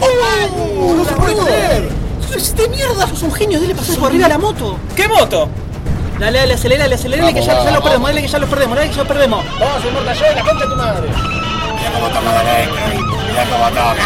¡Oh! 0.00 0.94
¡No 0.96 1.04
se 1.04 1.12
puede 1.12 1.34
creer! 1.34 2.05
¡Sos 2.38 2.56
de 2.56 2.68
mierda! 2.68 3.06
¡Sos 3.08 3.22
un 3.22 3.32
genio! 3.32 3.60
¡Dale 3.60 3.74
pasar 3.74 3.96
por 3.96 4.08
arriba 4.10 4.26
a 4.26 4.28
la 4.30 4.38
moto! 4.38 4.78
¿Qué 4.94 5.08
moto? 5.08 5.48
Dale, 6.18 6.38
dale, 6.38 6.54
acelérale, 6.54 6.94
acelérale, 6.94 7.34
que 7.34 7.42
ya, 7.42 7.62
ya 7.64 7.70
lo 7.72 7.82
perdemos, 7.82 8.08
dale 8.08 8.22
que 8.22 8.28
ya 8.28 8.38
lo 8.38 8.46
perdemos, 8.46 8.76
dale 8.76 8.88
que 8.90 8.96
ya 8.96 9.02
lo 9.02 9.08
perdemos. 9.08 9.44
¡Vamos, 9.60 9.84
Immortal 9.84 10.16
Show, 10.16 10.26
la 10.34 10.42
concha 10.42 10.64
de 10.64 10.70
tu 10.70 10.76
madre! 10.76 11.08
Mira 11.08 11.92
cómo 11.92 12.08
toca 12.08 12.42
de 12.42 12.62
electro, 12.62 13.16
mira 13.28 13.44
cómo 13.50 13.68
toca. 13.68 13.96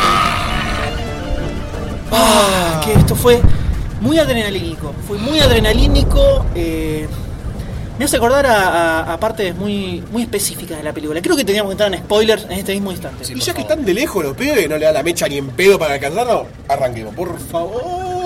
Ah, 2.13 2.81
que 2.85 2.93
esto 2.95 3.15
fue 3.15 3.41
muy 4.01 4.19
adrenalínico. 4.19 4.93
Fue 5.07 5.19
muy 5.19 5.39
adrenalínico. 5.41 6.47
eh, 6.55 7.07
me 7.99 8.07
hace 8.07 8.17
acordar 8.17 8.47
a, 8.47 9.01
a- 9.03 9.13
a 9.13 9.21
partes 9.21 9.55
muy, 9.55 10.03
muy 10.11 10.23
específicas 10.23 10.79
de 10.79 10.83
la 10.85 10.93
película. 10.93 11.21
Creo 11.21 11.37
que 11.37 11.45
teníamos 11.45 11.69
que 11.71 11.73
entrar 11.75 11.93
en 11.95 12.01
spoilers 12.01 12.45
en 12.45 12.53
este 12.53 12.73
mismo 12.73 12.91
instante. 12.93 13.25
Sí. 13.27 13.35
Y 13.37 13.41
ya 13.41 13.53
que 13.53 13.61
están 13.61 13.85
de 13.85 13.93
lejos 13.95 14.25
los 14.25 14.35
pibes, 14.35 14.69
no 14.71 14.79
le 14.79 14.87
da 14.87 14.93
la 14.93 15.03
mecha 15.03 15.29
ni 15.29 15.37
en 15.37 15.49
pedo 15.49 15.79
para 15.79 15.95
alcanzarlo, 15.95 16.47
arranquemos, 16.67 17.15
por 17.15 17.39
favor. 17.39 18.20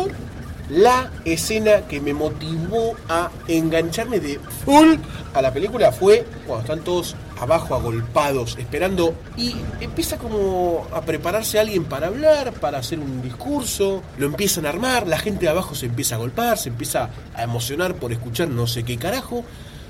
La 0.69 1.11
escena 1.25 1.83
que 1.83 2.01
me 2.01 2.15
motivó 2.15 2.95
a 3.09 3.31
engancharme 3.49 4.21
de 4.21 4.39
full 4.65 4.97
a 5.35 5.43
la 5.43 5.53
película 5.53 5.93
fue 5.93 6.27
cuando 6.47 6.63
están 6.63 6.85
todos 6.85 7.17
abajo 7.41 7.75
agolpados, 7.75 8.57
esperando, 8.59 9.15
y 9.37 9.57
empieza 9.81 10.19
como 10.19 10.87
a 10.93 11.03
prepararse 11.03 11.59
alguien 11.59 11.85
para 11.85 12.07
hablar, 12.07 12.53
para 12.53 12.79
hacer 12.79 12.99
un 12.99 13.23
discurso, 13.23 14.03
lo 14.19 14.27
empiezan 14.27 14.67
a 14.67 14.71
armar, 14.71 15.07
la 15.07 15.19
gente 15.19 15.41
de 15.41 15.49
abajo 15.49 15.75
se 15.75 15.87
empieza 15.87 16.15
a 16.15 16.19
golpar, 16.19 16.59
se 16.59 16.69
empieza 16.69 17.11
a 17.35 17.43
emocionar 17.43 17.95
por 17.95 18.13
escuchar 18.13 18.49
no 18.49 18.67
sé 18.67 18.85
qué 18.85 18.97
carajo, 18.97 19.45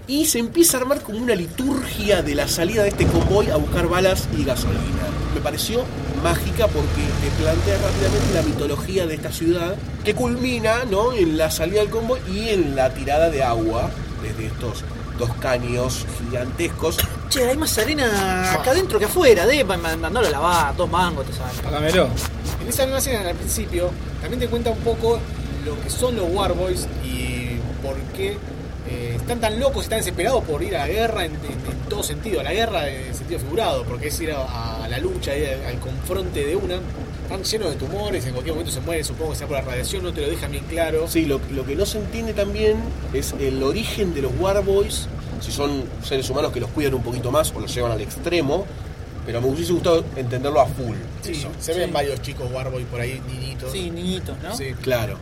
y 0.06 0.26
se 0.26 0.38
empieza 0.38 0.76
a 0.76 0.80
armar 0.80 1.00
como 1.00 1.18
una 1.18 1.34
liturgia 1.34 2.22
de 2.22 2.34
la 2.34 2.48
salida 2.48 2.82
de 2.82 2.90
este 2.90 3.06
convoy 3.06 3.50
a 3.50 3.56
buscar 3.56 3.88
balas 3.88 4.28
y 4.36 4.44
gasolina. 4.44 5.08
Me 5.34 5.40
pareció 5.40 5.84
mágica 6.22 6.68
porque 6.68 7.02
te 7.22 7.42
plantea 7.42 7.76
rápidamente 7.78 8.34
la 8.34 8.42
mitología 8.42 9.06
de 9.06 9.14
esta 9.14 9.32
ciudad 9.32 9.74
que 10.04 10.14
culmina 10.14 10.84
¿no? 10.84 11.12
en 11.12 11.36
la 11.36 11.50
salida 11.50 11.80
del 11.80 11.90
convoy 11.90 12.20
y 12.32 12.50
en 12.50 12.76
la 12.76 12.92
tirada 12.92 13.30
de 13.30 13.42
agua 13.42 13.90
desde 14.22 14.46
estos 14.46 14.84
dos 15.18 15.30
caños 15.40 16.06
gigantescos. 16.18 16.98
Che, 17.28 17.48
hay 17.48 17.56
más 17.56 17.76
arena 17.78 18.52
acá 18.52 18.70
adentro 18.70 18.98
que 18.98 19.06
afuera, 19.06 19.44
de 19.46 19.64
mandándolo 19.64 20.26
a 20.26 20.30
lavar, 20.30 20.76
dos 20.76 20.88
mangos 20.88 21.26
te 21.26 21.32
salen. 21.32 21.56
Págamelo. 21.64 22.08
En 22.62 22.68
esa 22.68 22.84
misma 22.84 22.98
escena 22.98 23.28
al 23.28 23.34
principio 23.34 23.90
también 24.20 24.40
te 24.40 24.48
cuenta 24.48 24.70
un 24.70 24.78
poco 24.78 25.18
lo 25.64 25.80
que 25.82 25.90
son 25.90 26.14
los 26.14 26.30
Warboys 26.30 26.86
y 27.04 27.56
por 27.82 27.96
qué 28.14 28.38
eh, 28.94 29.16
están 29.16 29.40
tan 29.40 29.58
locos 29.60 29.86
y 29.86 29.88
tan 29.88 29.98
desesperados 29.98 30.44
por 30.44 30.62
ir 30.62 30.76
a 30.76 30.80
la 30.80 30.88
guerra 30.88 31.24
en, 31.24 31.32
en- 31.34 31.40
en 31.42 31.88
todo 31.88 32.02
sentido, 32.02 32.40
a 32.40 32.42
la 32.44 32.52
guerra 32.52 32.88
en 32.88 33.14
sentido 33.14 33.40
figurado, 33.40 33.84
porque 33.84 34.08
es 34.08 34.20
ir 34.20 34.32
a, 34.32 34.84
a 34.84 34.88
la 34.88 34.98
lucha, 34.98 35.36
ir 35.36 35.48
al, 35.48 35.64
al 35.66 35.78
confronte 35.80 36.44
de 36.46 36.56
una. 36.56 36.76
Están 37.24 37.42
llenos 37.42 37.70
de 37.70 37.76
tumores, 37.76 38.24
en 38.26 38.32
cualquier 38.32 38.54
momento 38.54 38.72
se 38.72 38.80
mueren, 38.80 39.04
supongo 39.04 39.30
que 39.32 39.38
sea 39.38 39.46
por 39.46 39.56
la 39.56 39.62
radiación, 39.62 40.02
no 40.02 40.12
te 40.12 40.20
lo 40.20 40.28
dejan 40.28 40.50
bien 40.52 40.64
claro. 40.64 41.06
Sí, 41.08 41.24
lo, 41.24 41.40
lo 41.52 41.64
que 41.64 41.74
no 41.74 41.86
se 41.86 41.98
entiende 41.98 42.34
también 42.34 42.76
es 43.14 43.34
el 43.40 43.62
origen 43.62 44.12
de 44.14 44.22
los 44.22 44.32
Warboys, 44.38 45.08
si 45.40 45.50
son 45.50 45.84
seres 46.02 46.28
humanos 46.30 46.52
que 46.52 46.60
los 46.60 46.70
cuidan 46.70 46.94
un 46.94 47.02
poquito 47.02 47.30
más 47.30 47.50
o 47.54 47.60
los 47.60 47.74
llevan 47.74 47.92
al 47.92 48.00
extremo, 48.02 48.66
pero 49.24 49.40
me 49.40 49.48
hubiese 49.48 49.72
gustado 49.72 50.04
entenderlo 50.16 50.60
a 50.60 50.66
full. 50.66 50.96
Sí, 51.22 51.32
eso. 51.32 51.48
se 51.58 51.72
ven 51.72 51.92
varios 51.94 52.20
chicos 52.20 52.46
Warboy 52.52 52.84
por 52.84 53.00
ahí, 53.00 53.22
niñitos. 53.26 53.72
Sí, 53.72 53.90
niñitos, 53.90 54.36
¿no? 54.42 54.54
Sí. 54.54 54.74
Claro. 54.82 55.18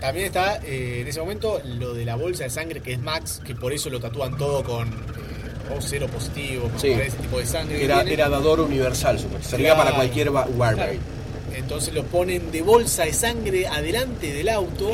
También 0.00 0.26
está 0.26 0.56
eh, 0.64 1.00
en 1.00 1.08
ese 1.08 1.20
momento 1.20 1.60
lo 1.64 1.94
de 1.94 2.04
la 2.04 2.16
bolsa 2.16 2.44
de 2.44 2.50
sangre 2.50 2.80
que 2.80 2.92
es 2.92 2.98
Max, 3.00 3.40
que 3.44 3.54
por 3.54 3.72
eso 3.72 3.90
lo 3.90 3.98
tatúan 4.00 4.36
todo 4.36 4.62
con 4.62 4.88
eh, 4.88 5.74
O 5.76 5.80
cero 5.80 6.06
positivo, 6.12 6.68
con 6.68 6.78
Sí. 6.78 6.88
ese 6.90 7.16
tipo 7.16 7.38
de 7.38 7.46
sangre. 7.46 7.82
Era, 7.84 8.28
dador 8.28 8.60
universal, 8.60 9.18
supongo. 9.18 9.42
Servía 9.42 9.74
Claro. 9.74 9.84
para 9.84 9.96
cualquier 9.96 10.30
wa- 10.30 10.46
Warboy. 10.46 10.84
Claro. 10.84 10.98
Entonces 11.56 11.92
lo 11.94 12.04
ponen 12.04 12.50
de 12.52 12.62
bolsa 12.62 13.04
de 13.04 13.12
sangre 13.14 13.66
adelante 13.66 14.32
del 14.32 14.48
auto 14.50 14.90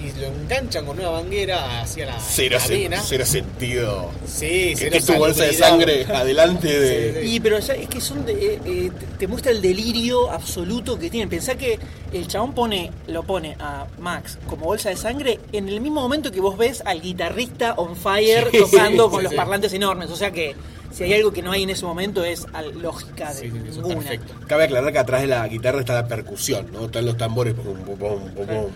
y 0.00 0.18
lo 0.20 0.26
enganchan 0.28 0.86
con 0.86 0.98
una 0.98 1.10
manguera 1.10 1.82
hacia 1.82 2.06
la, 2.06 2.18
Cero, 2.20 2.58
vena. 2.68 3.00
cero 3.04 3.24
sentido. 3.26 4.10
Sí, 4.26 4.70
Que 4.70 4.76
cero 4.76 4.96
es 4.96 5.06
tu 5.06 5.14
bolsa 5.14 5.44
de 5.44 5.52
sangre 5.52 6.04
adelante 6.14 6.68
de. 6.80 7.12
Sí, 7.14 7.20
sí. 7.28 7.34
Y 7.34 7.40
pero 7.40 7.58
ya 7.58 7.74
es 7.74 7.88
que 7.88 8.00
son 8.00 8.24
de, 8.24 8.32
eh, 8.32 8.60
eh, 8.64 8.90
te- 9.18 9.26
muestra 9.26 9.52
el 9.52 9.60
delirio 9.60 10.30
absoluto 10.30 10.98
que 10.98 11.10
tienen. 11.10 11.28
Pensá 11.28 11.54
que 11.56 11.78
el 12.12 12.26
chabón 12.26 12.54
pone, 12.54 12.90
lo 13.08 13.22
pone 13.24 13.56
a 13.60 13.86
Max 13.98 14.38
como 14.48 14.64
bolsa 14.66 14.88
de 14.88 14.96
sangre 14.96 15.38
en 15.52 15.68
el 15.68 15.80
mismo 15.80 16.00
momento 16.00 16.32
que 16.32 16.40
vos 16.40 16.56
ves 16.56 16.82
al 16.86 17.00
guitarrista 17.02 17.74
on 17.74 17.94
fire 17.94 18.48
Sí, 18.50 18.58
tocando 18.58 19.04
sí, 19.04 19.10
con 19.10 19.22
los 19.22 19.30
sí. 19.32 19.36
parlantes 19.36 19.72
enormes. 19.74 20.10
O 20.10 20.16
sea 20.16 20.30
que 20.30 20.54
si 20.92 21.04
hay 21.04 21.12
algo 21.14 21.30
que 21.32 21.42
no 21.42 21.52
hay 21.52 21.62
en 21.62 21.70
ese 21.70 21.84
momento 21.84 22.24
es 22.24 22.46
al- 22.52 22.80
lógica 22.80 23.32
de 23.34 23.40
Sí, 23.40 23.50
sí, 23.50 23.56
eso 23.68 23.82
ninguna. 23.82 24.08
perfecto. 24.08 24.32
Cabe 24.48 24.64
aclarar 24.64 24.92
que 24.92 24.98
atrás 24.98 25.20
de 25.20 25.26
la 25.28 25.46
guitarra 25.46 25.80
está 25.80 25.94
la 25.94 26.08
percusión, 26.08 26.68
¿no? 26.72 26.86
Están 26.86 27.04
los 27.06 27.16
tambores. 27.16 27.54
pum, 27.54 27.76
pum, 27.84 27.96
pum. 27.96 28.70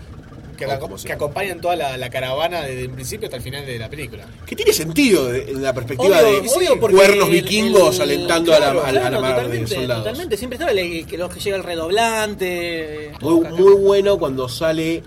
Que, 0.55 0.65
la- 0.67 0.79
acompañan 1.13 1.59
toda 1.61 1.75
la, 1.75 1.97
la 1.97 2.09
caravana 2.09 2.61
desde 2.63 2.81
el 2.83 2.89
principio 2.89 3.27
hasta 3.27 3.37
el 3.37 3.43
final 3.43 3.65
de 3.65 3.77
la 3.79 3.89
película. 3.89 4.25
Que 4.45 4.55
tiene 4.55 4.73
sentido 4.73 5.33
en 5.33 5.61
la 5.61 5.73
perspectiva 5.73 6.19
Obvio, 6.19 6.41
de 6.41 6.49
obvio, 6.49 6.79
cuernos 6.79 7.27
el- 7.27 7.33
vikingos 7.33 7.95
el- 7.97 8.01
alentando 8.03 8.53
a 8.53 8.59
la, 8.59 8.71
claro, 8.71 8.83
a 8.83 8.83
la- 8.83 8.89
a 8.89 8.91
la 8.93 8.99
claro, 9.09 9.21
mar 9.21 9.29
de 9.31 9.35
totalmente, 9.41 9.75
soldados. 9.75 10.03
Totalmente, 10.03 10.37
siempre 10.37 10.55
estaba 10.55 10.71
el, 10.71 11.05
que 11.05 11.17
los 11.17 11.33
que 11.33 11.39
llega 11.39 11.57
el 11.57 11.63
redoblante. 11.63 13.11
Muy, 13.21 13.39
muy 13.51 13.73
bueno 13.73 14.17
cuando 14.17 14.47
sale 14.49 15.03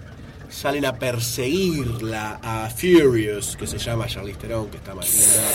salen 0.50 0.84
a 0.86 0.94
perseguirla 0.98 2.40
a 2.42 2.70
Furious, 2.70 3.56
que 3.56 3.66
se 3.66 3.78
llama 3.78 4.06
Charlize 4.06 4.38
Theron, 4.38 4.68
que 4.68 4.78
está 4.78 4.94
más 4.94 5.10
linda. 5.12 5.50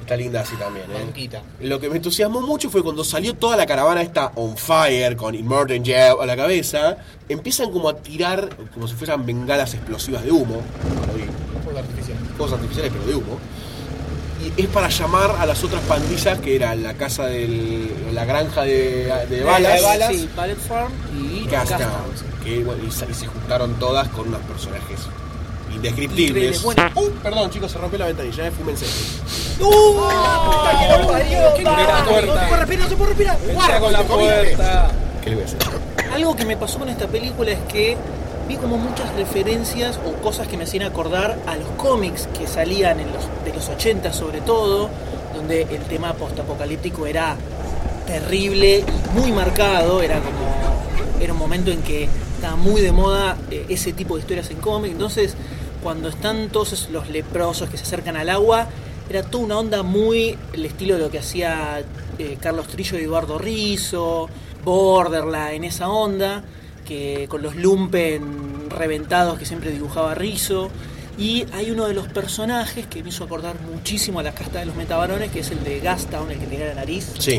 Está 0.00 0.16
linda 0.16 0.40
así 0.40 0.56
también, 0.56 0.90
¿eh? 0.90 1.04
Manquita. 1.04 1.42
Lo 1.60 1.78
que 1.78 1.88
me 1.88 1.96
entusiasmó 1.96 2.40
mucho 2.40 2.70
fue 2.70 2.82
cuando 2.82 3.04
salió 3.04 3.34
toda 3.34 3.56
la 3.56 3.66
caravana 3.66 4.02
esta 4.02 4.32
on 4.34 4.56
fire 4.56 5.16
con 5.16 5.34
Immortan 5.34 5.84
Joe 5.84 6.16
a 6.20 6.26
la 6.26 6.36
cabeza, 6.36 6.96
empiezan 7.28 7.70
como 7.70 7.88
a 7.88 7.96
tirar 7.96 8.56
como 8.74 8.88
si 8.88 8.94
fueran 8.94 9.24
bengalas 9.24 9.74
explosivas 9.74 10.24
de 10.24 10.30
humo, 10.32 10.62
no 10.94 11.06
lo 11.06 11.12
vi, 11.14 11.24
Fuego 11.64 11.78
artificial. 11.78 12.18
cosas 12.36 12.54
artificiales 12.54 12.92
pero 12.92 13.06
de 13.06 13.14
humo. 13.14 13.38
Y 14.56 14.62
es 14.62 14.66
para 14.68 14.88
llamar 14.88 15.36
a 15.38 15.46
las 15.46 15.62
otras 15.62 15.82
pandillas 15.82 16.40
que 16.40 16.56
era 16.56 16.74
la 16.74 16.94
casa 16.94 17.26
del 17.26 17.88
la 18.12 18.24
granja 18.24 18.62
de, 18.62 19.04
de 19.30 19.44
balas, 19.44 19.74
de 19.74 19.82
balas. 19.82 20.08
Sí, 20.08 20.28
Ballet 20.34 20.58
Farm 20.58 20.92
y 21.16 21.46
Gastown. 21.46 22.31
Que 22.44 22.62
bueno, 22.64 22.82
y, 22.86 22.90
se- 22.90 23.06
y 23.10 23.14
se 23.14 23.26
juntaron 23.26 23.74
todas 23.74 24.08
con 24.08 24.28
unos 24.28 24.40
personajes 24.42 25.00
indescriptibles. 25.74 26.62
Bueno. 26.62 26.82
Uh, 26.94 27.10
perdón 27.22 27.50
chicos, 27.50 27.70
se 27.72 27.78
rompió 27.78 27.98
la 27.98 28.06
ventanilla, 28.06 28.46
eh, 28.46 28.50
fúmense. 28.50 28.84
¡Uh! 29.60 29.94
¡Puta 29.94 30.78
que 30.80 30.88
lo 30.88 30.98
la 31.62 32.04
puerta. 32.04 32.34
No 32.36 32.38
se 32.38 32.46
puede 32.48 32.60
respirar, 32.60 32.80
no 32.84 32.88
se 32.88 32.96
puede 32.96 33.08
respirar. 33.10 33.38
Entra 33.48 33.80
con 33.80 33.92
la 33.92 34.02
puerta. 34.02 34.90
¿Qué 35.22 35.30
le 35.30 35.36
voy 35.36 35.44
a 35.44 35.46
hacer? 35.46 35.58
Algo 36.12 36.36
que 36.36 36.44
me 36.44 36.56
pasó 36.56 36.78
con 36.78 36.88
esta 36.88 37.06
película 37.06 37.52
es 37.52 37.60
que 37.72 37.96
vi 38.48 38.56
como 38.56 38.76
muchas 38.76 39.14
referencias 39.14 39.98
o 40.04 40.20
cosas 40.20 40.48
que 40.48 40.56
me 40.56 40.64
hacían 40.64 40.82
acordar 40.82 41.38
a 41.46 41.56
los 41.56 41.68
cómics 41.76 42.28
que 42.38 42.46
salían 42.46 42.98
en 43.00 43.12
los, 43.12 43.24
de 43.44 43.52
los 43.54 43.68
80 43.68 44.12
sobre 44.12 44.40
todo, 44.40 44.90
donde 45.34 45.62
el 45.62 45.82
tema 45.84 46.12
postapocalíptico 46.14 47.06
era 47.06 47.36
terrible 48.06 48.80
y 49.14 49.18
muy 49.18 49.32
marcado, 49.32 50.02
era 50.02 50.16
como 50.18 50.52
era 51.20 51.32
un 51.32 51.38
momento 51.38 51.70
en 51.70 51.82
que 51.82 52.08
estaba 52.42 52.56
muy 52.56 52.80
de 52.80 52.90
moda 52.90 53.38
eh, 53.52 53.66
ese 53.68 53.92
tipo 53.92 54.16
de 54.16 54.22
historias 54.22 54.50
en 54.50 54.56
cómics, 54.56 54.94
entonces 54.94 55.36
cuando 55.80 56.08
están 56.08 56.48
todos 56.48 56.88
los 56.90 57.08
leprosos 57.08 57.70
que 57.70 57.76
se 57.76 57.84
acercan 57.84 58.16
al 58.16 58.28
agua, 58.28 58.66
era 59.08 59.22
toda 59.22 59.44
una 59.44 59.58
onda 59.60 59.84
muy 59.84 60.36
el 60.52 60.64
estilo 60.66 60.96
de 60.96 61.02
lo 61.02 61.08
que 61.08 61.20
hacía 61.20 61.84
eh, 62.18 62.38
Carlos 62.40 62.66
Trillo 62.66 62.98
y 62.98 63.02
Eduardo 63.02 63.38
Rizzo, 63.38 64.28
Borderline, 64.64 65.54
en 65.54 65.64
esa 65.64 65.88
onda, 65.88 66.42
que 66.84 67.28
con 67.28 67.42
los 67.42 67.54
lumpen 67.54 68.68
reventados 68.70 69.38
que 69.38 69.46
siempre 69.46 69.70
dibujaba 69.70 70.16
Rizzo. 70.16 70.68
Y 71.18 71.44
hay 71.52 71.70
uno 71.70 71.86
de 71.86 71.94
los 71.94 72.08
personajes 72.08 72.86
que 72.86 73.02
me 73.02 73.10
hizo 73.10 73.24
acordar 73.24 73.56
muchísimo 73.60 74.20
a 74.20 74.22
la 74.22 74.32
casta 74.32 74.60
de 74.60 74.66
los 74.66 74.74
metabarones, 74.76 75.30
que 75.30 75.40
es 75.40 75.50
el 75.50 75.62
de 75.62 75.80
Gastown, 75.80 76.30
el 76.30 76.38
que 76.38 76.46
tenía 76.46 76.66
la 76.68 76.74
nariz 76.74 77.06
Sí. 77.18 77.32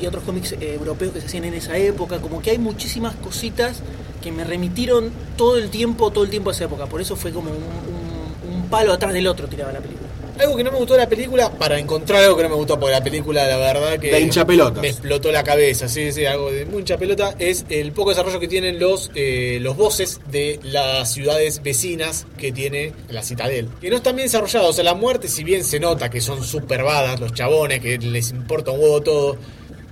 Y 0.00 0.06
otros 0.06 0.22
cómics 0.24 0.52
eh, 0.52 0.74
europeos 0.78 1.12
que 1.12 1.20
se 1.20 1.26
hacían 1.26 1.44
en 1.44 1.54
esa 1.54 1.76
época, 1.76 2.20
como 2.20 2.40
que 2.40 2.50
hay 2.52 2.58
muchísimas 2.58 3.14
cositas 3.16 3.80
que 4.22 4.30
me 4.32 4.44
remitieron 4.44 5.10
todo 5.36 5.58
el 5.58 5.68
tiempo, 5.70 6.10
todo 6.10 6.24
el 6.24 6.30
tiempo 6.30 6.50
a 6.50 6.52
esa 6.52 6.64
época, 6.64 6.86
por 6.86 7.00
eso 7.00 7.16
fue 7.16 7.32
como 7.32 7.50
un, 7.50 7.56
un- 7.56 8.54
un 8.62 8.68
palo 8.68 8.92
atrás 8.92 9.12
del 9.12 9.26
otro 9.26 9.48
tiraba 9.48 9.72
la 9.72 9.80
película. 9.80 10.03
Algo 10.38 10.56
que 10.56 10.64
no 10.64 10.72
me 10.72 10.78
gustó 10.78 10.94
de 10.94 11.00
la 11.00 11.08
película, 11.08 11.50
para 11.50 11.78
encontrar 11.78 12.24
algo 12.24 12.36
que 12.36 12.42
no 12.42 12.48
me 12.48 12.54
gustó, 12.56 12.78
porque 12.78 12.92
la 12.92 13.04
película, 13.04 13.46
la 13.46 13.56
verdad 13.56 13.98
que. 13.98 14.10
De 14.10 14.20
hinchapelotas. 14.20 14.82
Me 14.82 14.88
explotó 14.88 15.30
la 15.30 15.44
cabeza, 15.44 15.88
sí, 15.88 16.10
sí, 16.12 16.26
algo 16.26 16.50
de 16.50 16.64
muy 16.66 16.80
hincha 16.80 16.98
pelota, 16.98 17.34
es 17.38 17.64
el 17.68 17.92
poco 17.92 18.10
desarrollo 18.10 18.40
que 18.40 18.48
tienen 18.48 18.80
los, 18.80 19.10
eh, 19.14 19.58
los 19.60 19.76
voces 19.76 20.20
de 20.30 20.58
las 20.62 21.12
ciudades 21.12 21.62
vecinas 21.62 22.26
que 22.36 22.50
tiene 22.50 22.92
la 23.10 23.22
Citadel. 23.22 23.68
Que 23.80 23.90
no 23.90 23.96
están 23.96 24.16
bien 24.16 24.26
desarrollados, 24.26 24.70
o 24.70 24.72
sea, 24.72 24.84
la 24.84 24.94
muerte, 24.94 25.28
si 25.28 25.44
bien 25.44 25.62
se 25.62 25.78
nota 25.78 26.10
que 26.10 26.20
son 26.20 26.42
super 26.42 26.82
badas, 26.82 27.20
los 27.20 27.32
chabones, 27.32 27.80
que 27.80 27.98
les 27.98 28.30
importa 28.30 28.72
un 28.72 28.80
huevo 28.80 29.02
todo. 29.02 29.36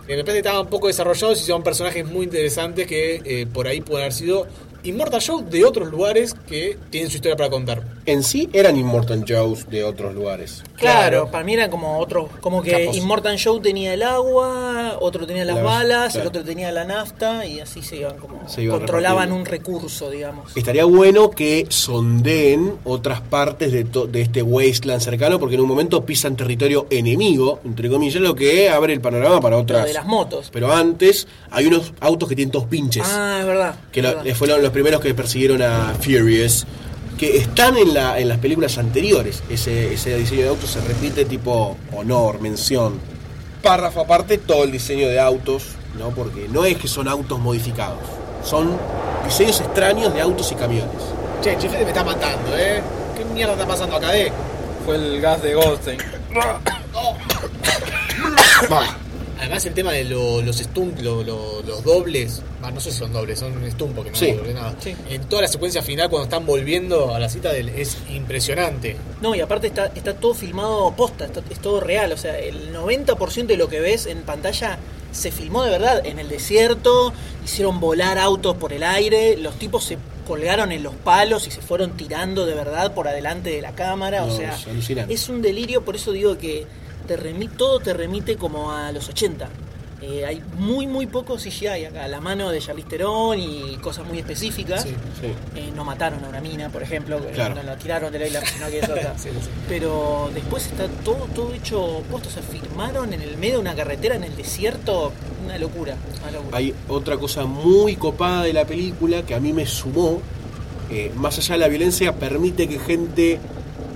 De 0.06 0.16
repente 0.16 0.38
estaban 0.38 0.66
poco 0.66 0.88
desarrollados 0.88 1.40
y 1.40 1.44
son 1.44 1.62
personajes 1.62 2.04
muy 2.04 2.24
interesantes 2.24 2.88
que 2.88 3.22
eh, 3.24 3.46
por 3.46 3.68
ahí 3.68 3.80
pueden 3.80 4.02
haber 4.02 4.12
sido 4.12 4.46
Immortal 4.84 5.20
Show 5.20 5.44
de 5.48 5.64
otros 5.64 5.90
lugares 5.90 6.34
que 6.48 6.76
tienen 6.90 7.10
su 7.10 7.16
historia 7.16 7.36
para 7.36 7.50
contar. 7.50 7.82
En 8.06 8.22
sí 8.24 8.48
eran 8.52 8.76
Immortal 8.76 9.24
Joes 9.28 9.68
de 9.70 9.84
otros 9.84 10.14
lugares. 10.14 10.62
Claro, 10.76 10.98
Claro. 11.10 11.30
para 11.30 11.44
mí 11.44 11.54
era 11.54 11.70
como 11.70 11.98
otro, 11.98 12.28
como 12.40 12.62
que 12.62 12.72
Capos. 12.72 12.96
Immortal 12.96 13.36
Show 13.38 13.60
tenía 13.60 13.94
el 13.94 14.02
agua, 14.02 14.96
otro 15.00 15.26
tenía 15.26 15.44
las 15.44 15.56
La- 15.56 15.62
balas, 15.62 16.12
claro. 16.12 16.22
el 16.22 16.26
otro 16.28 16.44
tenía 16.44 16.72
la 16.72 16.84
nafta 16.84 17.46
y 17.46 17.60
así 17.60 17.80
se 17.82 17.96
iban 17.98 18.16
como 18.18 18.48
Se 18.48 18.62
iban 18.62 18.78
controlaban 18.78 19.28
repartiendo. 19.30 19.36
un 19.36 19.46
recurso, 19.46 20.10
digamos. 20.10 20.56
Estaría 20.56 20.84
bueno 20.84 21.30
que 21.30 21.66
sondeen 21.68 22.74
otras 22.84 23.20
partes 23.20 23.70
de, 23.72 23.84
to- 23.84 24.06
de 24.06 24.20
este 24.22 24.42
wasteland 24.42 25.00
cercano, 25.00 25.38
porque 25.38 25.54
en 25.54 25.60
un 25.60 25.68
momento 25.68 26.04
pisan 26.04 26.36
territorio 26.36 26.86
enemigo, 26.90 27.60
entre 27.64 27.88
comillas, 27.88 28.20
lo 28.20 28.34
que 28.34 28.68
abre 28.68 28.92
el 28.92 29.00
panorama 29.00 29.40
para 29.40 29.56
Lo 29.56 29.62
otras. 29.62 29.86
de 29.86 29.92
las 29.92 30.06
motos. 30.06 30.48
Pero 30.52 30.72
antes 30.72 31.28
hay 31.50 31.66
unos 31.66 31.92
autos 32.00 32.28
que 32.28 32.34
tienen 32.36 32.50
dos 32.50 32.64
pinches. 32.64 33.04
Ah, 33.06 33.38
es 33.40 33.46
verdad. 33.46 33.74
que 33.92 34.02
lo- 34.02 34.08
es 34.08 34.14
verdad. 34.16 34.34
fueron 34.34 34.62
los 34.62 34.71
primeros 34.72 35.00
que 35.00 35.14
persiguieron 35.14 35.62
a 35.62 35.94
Furious, 36.00 36.66
que 37.18 37.36
están 37.36 37.76
en, 37.76 37.94
la, 37.94 38.18
en 38.18 38.28
las 38.28 38.38
películas 38.38 38.78
anteriores. 38.78 39.42
Ese, 39.48 39.94
ese 39.94 40.16
diseño 40.16 40.42
de 40.42 40.48
autos 40.48 40.70
se 40.70 40.80
repite 40.80 41.24
tipo 41.24 41.76
honor, 41.92 42.40
mención. 42.40 42.98
Párrafo 43.62 44.00
aparte, 44.00 44.38
todo 44.38 44.64
el 44.64 44.72
diseño 44.72 45.08
de 45.08 45.20
autos, 45.20 45.76
¿no? 45.98 46.10
Porque 46.10 46.48
no 46.48 46.64
es 46.64 46.76
que 46.78 46.88
son 46.88 47.06
autos 47.06 47.38
modificados. 47.38 48.00
Son 48.44 48.76
diseños 49.24 49.60
extraños 49.60 50.12
de 50.12 50.20
autos 50.20 50.50
y 50.50 50.56
camiones. 50.56 51.02
Che, 51.42 51.56
Chifete 51.58 51.84
me 51.84 51.90
está 51.90 52.02
matando, 52.02 52.56
¿eh? 52.56 52.82
¿Qué 53.16 53.24
mierda 53.26 53.52
está 53.52 53.66
pasando 53.66 53.96
acá, 53.96 54.16
eh? 54.16 54.32
Fue 54.84 54.96
el 54.96 55.20
gas 55.20 55.42
de 55.42 55.54
Goldstein. 55.54 55.98
Además 59.42 59.66
el 59.66 59.74
tema 59.74 59.92
de 59.92 60.04
lo- 60.04 60.40
los 60.42 60.56
stunt, 60.56 61.00
lo- 61.00 61.22
lo- 61.22 61.62
los 61.62 61.84
dobles, 61.84 62.42
no 62.60 62.80
sé 62.80 62.90
si 62.92 62.98
son 62.98 63.12
dobles, 63.12 63.38
son 63.40 63.52
stunt 63.70 63.94
porque 63.94 64.10
no 64.10 64.16
Sí. 64.16 64.26
hay 64.26 64.32
doble 64.36 64.54
nada. 64.54 64.74
Sí. 64.80 64.94
En 65.10 65.22
toda 65.24 65.42
la 65.42 65.48
secuencia 65.48 65.82
final 65.82 66.08
cuando 66.08 66.24
están 66.24 66.46
volviendo 66.46 67.14
a 67.14 67.18
la 67.18 67.28
cita 67.28 67.52
del, 67.52 67.68
es 67.70 67.96
impresionante. 68.10 68.96
No, 69.20 69.34
y 69.34 69.40
aparte 69.40 69.66
está, 69.66 69.86
está 69.94 70.14
todo 70.14 70.34
filmado 70.34 70.92
posta, 70.96 71.24
está- 71.26 71.42
es 71.50 71.58
todo 71.60 71.80
real. 71.80 72.12
O 72.12 72.16
sea, 72.16 72.38
el 72.38 72.72
90% 72.72 73.52
de 73.52 73.58
lo 73.58 73.68
que 73.68 73.80
ves 73.80 74.06
en 74.06 74.22
pantalla 74.22 74.78
se 75.12 75.30
filmó 75.30 75.62
de 75.64 75.70
verdad. 75.70 76.06
En 76.06 76.18
el 76.18 76.28
desierto, 76.28 77.12
hicieron 77.44 77.80
volar 77.80 78.18
autos 78.18 78.56
por 78.56 78.72
el 78.72 78.82
aire, 78.82 79.36
los 79.36 79.56
tipos 79.58 79.84
se 79.84 79.98
colgaron 80.26 80.70
en 80.72 80.82
los 80.84 80.94
palos 80.94 81.46
y 81.48 81.50
se 81.50 81.60
fueron 81.60 81.96
tirando 81.96 82.46
de 82.46 82.54
verdad 82.54 82.94
por 82.94 83.08
adelante 83.08 83.50
de 83.50 83.60
la 83.60 83.74
cámara. 83.74 84.20
No, 84.24 84.32
o 84.32 84.36
sea, 84.36 84.56
es 85.08 85.28
un 85.28 85.42
delirio, 85.42 85.84
por 85.84 85.96
eso 85.96 86.12
digo 86.12 86.38
que 86.38 86.64
te 87.06 87.16
todo 87.56 87.80
te 87.80 87.92
remite 87.94 88.36
como 88.36 88.72
a 88.72 88.92
los 88.92 89.08
80. 89.08 89.48
Eh, 90.04 90.26
hay 90.26 90.42
muy, 90.58 90.88
muy 90.88 91.06
poco 91.06 91.36
CGI 91.36 91.84
acá. 91.84 92.08
La 92.08 92.20
mano 92.20 92.50
de 92.50 92.58
Charlize 92.58 92.88
Theron 92.88 93.38
y 93.38 93.76
cosas 93.80 94.04
muy 94.04 94.18
específicas. 94.18 94.82
Sí. 94.82 94.96
Sí. 95.20 95.28
Eh, 95.54 95.72
no 95.76 95.84
mataron 95.84 96.24
a 96.24 96.28
una 96.28 96.40
mina, 96.40 96.70
por 96.70 96.82
ejemplo, 96.82 97.20
Claro. 97.32 97.54
no 97.54 97.62
la 97.62 97.76
tiraron 97.76 98.10
del 98.12 98.26
isla, 98.26 98.44
sino 98.44 98.66
que 98.68 98.80
es 98.80 98.88
otra. 98.88 99.14
Sí, 99.18 99.28
sí. 99.30 99.48
Pero 99.68 100.28
después 100.34 100.66
está 100.66 100.88
todo, 101.04 101.28
todo 101.32 101.54
hecho 101.54 102.02
puesto, 102.10 102.30
se 102.30 102.42
firmaron 102.42 103.12
en 103.12 103.22
el 103.22 103.36
medio 103.36 103.54
de 103.54 103.60
una 103.60 103.76
carretera 103.76 104.16
en 104.16 104.24
el 104.24 104.34
desierto, 104.34 105.12
una 105.44 105.56
locura, 105.58 105.94
una 106.20 106.32
locura. 106.32 106.58
Hay 106.58 106.74
otra 106.88 107.16
cosa 107.16 107.44
muy 107.44 107.94
copada 107.94 108.42
de 108.42 108.52
la 108.52 108.64
película 108.64 109.22
que 109.22 109.36
a 109.36 109.40
mí 109.40 109.52
me 109.52 109.66
sumó. 109.66 110.20
eh, 110.90 111.10
más 111.14 111.38
allá 111.38 111.54
de 111.54 111.60
la 111.60 111.68
violencia, 111.68 112.12
permite 112.16 112.68
que 112.68 112.78
gente 112.80 113.38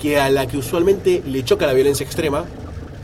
que 0.01 0.19
a 0.21 0.31
la 0.31 0.47
que 0.47 0.57
usualmente 0.57 1.21
le 1.27 1.45
choca 1.45 1.67
la 1.67 1.73
violencia 1.75 2.05
extrema 2.07 2.45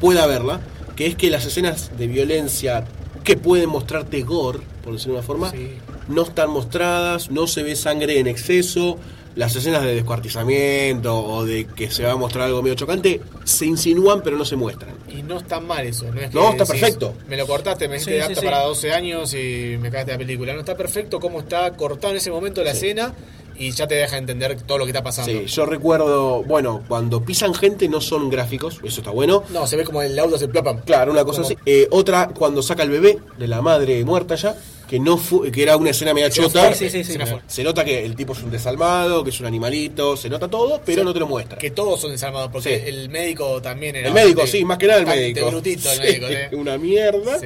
pueda 0.02 0.26
verla. 0.26 0.60
Que 0.96 1.06
es 1.06 1.16
que 1.16 1.30
las 1.30 1.46
escenas 1.46 1.96
de 1.96 2.06
violencia 2.06 2.84
que 3.24 3.36
pueden 3.38 3.70
mostrarte 3.70 4.20
gore, 4.22 4.58
por 4.84 4.92
decirlo 4.92 5.14
de 5.14 5.18
una 5.20 5.26
forma, 5.26 5.50
Sí. 5.52 5.70
no 6.08 6.22
están 6.22 6.50
mostradas, 6.50 7.30
no 7.30 7.46
se 7.46 7.62
ve 7.62 7.74
sangre 7.76 8.18
en 8.18 8.26
exceso. 8.26 8.98
Las 9.34 9.56
escenas 9.56 9.82
de 9.82 9.94
descuartizamiento 9.94 11.16
o 11.24 11.46
de 11.46 11.64
que 11.64 11.90
se 11.90 12.04
va 12.04 12.12
a 12.12 12.16
mostrar 12.16 12.48
algo 12.48 12.60
medio 12.62 12.74
chocante 12.74 13.22
se 13.44 13.64
insinúan 13.64 14.20
pero 14.22 14.36
no 14.36 14.44
se 14.44 14.56
muestran. 14.56 14.94
Y 15.08 15.22
no 15.22 15.38
está 15.38 15.58
mal 15.60 15.86
eso, 15.86 16.04
no 16.12 16.20
es 16.20 16.28
que 16.28 16.34
No, 16.34 16.50
está 16.50 16.64
decís, 16.64 16.80
perfecto. 16.80 17.14
Me 17.28 17.38
lo 17.38 17.46
cortaste, 17.46 17.88
me 17.88 17.94
dijiste 17.98 18.34
Sí, 18.34 18.44
para 18.44 18.60
12 18.64 18.92
años 18.92 19.32
y 19.32 19.78
me 19.80 19.90
cagaste 19.90 20.12
la 20.12 20.18
película. 20.18 20.52
No 20.52 20.60
está 20.60 20.76
perfecto 20.76 21.18
cómo 21.20 21.40
está 21.40 21.70
cortado 21.76 22.10
en 22.12 22.18
ese 22.18 22.30
momento 22.30 22.62
la 22.62 22.72
Sí. 22.72 22.88
escena 22.88 23.14
y 23.56 23.70
ya 23.72 23.86
te 23.86 23.94
deja 23.94 24.16
entender 24.18 24.60
todo 24.62 24.78
lo 24.78 24.84
que 24.84 24.90
está 24.90 25.02
pasando. 25.02 25.30
Sí, 25.32 25.46
yo 25.46 25.66
recuerdo, 25.66 26.42
bueno, 26.42 26.82
cuando 26.88 27.24
pisan 27.24 27.54
gente 27.54 27.88
no 27.88 28.00
son 28.00 28.30
gráficos, 28.30 28.78
eso 28.84 29.00
está 29.00 29.10
bueno. 29.10 29.44
No, 29.50 29.66
se 29.66 29.76
ve 29.76 29.84
como 29.84 30.02
el 30.02 30.18
auto 30.18 30.38
se 30.38 30.48
plopan. 30.48 30.78
Claro, 30.80 31.12
una 31.12 31.24
cosa 31.24 31.42
Como- 31.42 31.54
así. 31.54 31.58
Eh, 31.66 31.88
otra, 31.90 32.28
cuando 32.28 32.62
saca 32.62 32.82
el 32.82 32.90
bebé 32.90 33.18
de 33.38 33.46
la 33.48 33.62
madre 33.62 34.04
muerta 34.04 34.34
ya, 34.34 34.56
que 34.88 34.98
no 35.00 35.16
fue, 35.16 35.50
que 35.50 35.62
era 35.62 35.76
una 35.78 35.88
escena 35.88 36.12
media 36.12 36.28
chota. 36.28 36.74
Sí, 36.74 36.90
sí, 36.90 37.02
sí. 37.02 37.16
Se 37.46 37.64
nota 37.64 37.82
que 37.82 38.04
el 38.04 38.14
tipo 38.14 38.34
es 38.34 38.42
un 38.42 38.50
desalmado, 38.50 39.24
que 39.24 39.30
es 39.30 39.40
un 39.40 39.46
animalito, 39.46 40.18
se 40.18 40.28
nota 40.28 40.48
todo, 40.48 40.82
pero 40.84 41.02
no 41.02 41.14
te 41.14 41.18
lo 41.20 41.26
muestra. 41.26 41.56
Que 41.56 41.70
todos 41.70 41.98
son 41.98 42.10
desarmados, 42.10 42.50
porque 42.52 42.86
el 42.88 43.08
médico 43.08 43.62
también 43.62 43.96
era. 43.96 44.08
El 44.08 44.14
médico, 44.14 44.46
sí, 44.46 44.64
más 44.66 44.76
que 44.76 44.86
nada 44.88 45.00
el 45.00 45.06
médico. 45.06 45.46
brutito 45.50 45.90
el 45.92 45.98
médico, 46.00 46.26
¿eh? 46.26 46.50
Una 46.52 46.76
mierda. 46.76 47.38